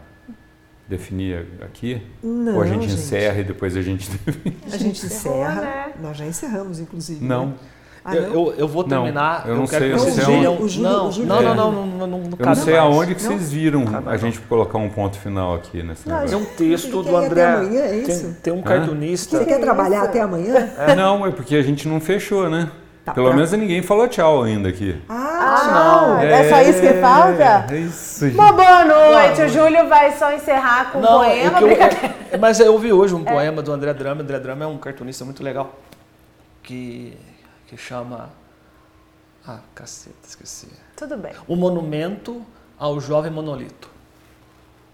[0.88, 2.06] definir aqui?
[2.24, 2.94] Não, Ou a gente, gente.
[2.94, 4.10] encerra e depois a gente
[4.72, 5.62] A gente encerra.
[5.62, 5.94] né?
[6.00, 7.24] Nós já encerramos, inclusive.
[7.26, 7.48] Não.
[7.48, 7.54] né?
[8.08, 8.34] Ah, eu, não?
[8.34, 9.44] eu, eu vou Não, terminar.
[9.48, 10.62] eu não quero sei, que eu vocês não sei venham.
[10.62, 11.56] o Júlio- não, o Júlio- não, não, É.
[11.56, 12.86] não, não, não, não, Eu não sei mais.
[12.86, 13.32] aonde que Não?
[13.32, 14.18] vocês viram Cabe a não.
[14.20, 16.38] gente colocar um ponto final aqui nesse Não, negócio.
[16.38, 17.44] Tem um texto do quer ir até André.
[17.46, 18.38] amanhã, é tem, isso?
[18.44, 19.38] tem um cartunista.
[19.40, 20.70] Você quer trabalhar até amanhã?
[20.96, 22.70] Não, é porque a gente não fechou, né?
[23.04, 24.96] Tá, Pelo pra- menos ninguém falou tchau ainda aqui.
[25.10, 27.66] Ah, Ah, é só isso que falta?
[27.72, 28.36] É isso, gente.
[28.40, 29.42] Uma boa noite.
[29.44, 31.34] O Júlio vai só encerrar com um Não, poema.
[31.34, 32.16] é que eu- brincadeira.
[32.32, 34.22] é- mas eu ouvi hoje um poema do André Drama.
[34.22, 35.76] André Drama é um cartunista muito legal
[36.64, 37.16] que,
[37.68, 38.30] que chama.
[39.48, 40.68] Ah, caceta, esqueci.
[40.96, 41.34] Tudo bem.
[41.48, 42.44] O Monumento
[42.78, 43.90] ao Jovem Monolito.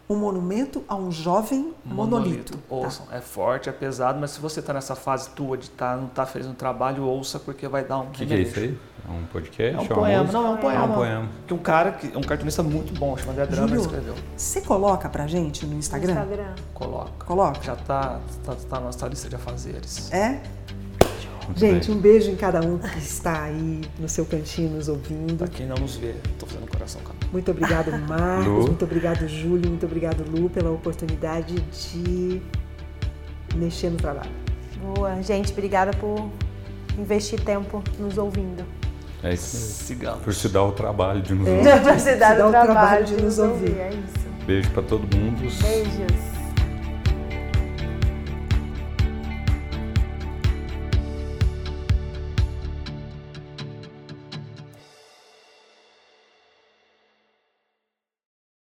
[0.09, 2.57] um monumento a um jovem monolito.
[2.57, 2.63] Tá.
[2.69, 6.07] Ouçam, é forte, é pesado, mas se você está nessa fase tua de tá, não
[6.07, 8.59] estar tá feliz no trabalho, ouça porque vai dar um O que, que é isso
[8.59, 8.77] aí?
[9.07, 9.73] É um podcast?
[9.73, 10.37] É um uma poema, música?
[10.37, 10.83] não, é um poema.
[10.83, 11.29] É um poema.
[11.47, 14.15] Que um cara, que, um cartunista muito bom, chama André Drama, Júlio, escreveu.
[14.35, 16.11] Você coloca pra gente no Instagram?
[16.11, 16.55] Instagram.
[16.73, 17.25] Coloca.
[17.25, 17.63] Coloca.
[17.63, 20.11] Já tá, tá, tá na nossa lista de afazeres.
[20.11, 20.41] É?
[21.45, 21.97] Muito Gente, bem.
[21.97, 25.37] um beijo em cada um que está aí no seu cantinho nos ouvindo.
[25.37, 27.15] Pra quem não nos vê, tô fazendo coração, cara.
[27.31, 28.45] Muito obrigado, Marcos.
[28.47, 28.61] Lu.
[28.67, 29.69] Muito obrigado, Júlio.
[29.69, 32.41] Muito obrigado, Lu, pela oportunidade de
[33.55, 34.29] mexer no trabalho.
[34.95, 35.21] Boa.
[35.21, 36.29] Gente, obrigada por
[36.97, 38.63] investir tempo nos ouvindo.
[39.23, 39.55] É isso.
[39.85, 40.23] Sigamos.
[40.23, 41.51] Por se dar o trabalho de nos É.
[41.57, 41.81] ouvir.
[41.83, 43.69] Pra se dar Se o trabalho, trabalho de de nos ouvir.
[43.69, 43.79] ouvir.
[43.79, 44.27] É isso.
[44.47, 45.39] Beijo pra todo mundo.
[45.39, 46.40] Beijos.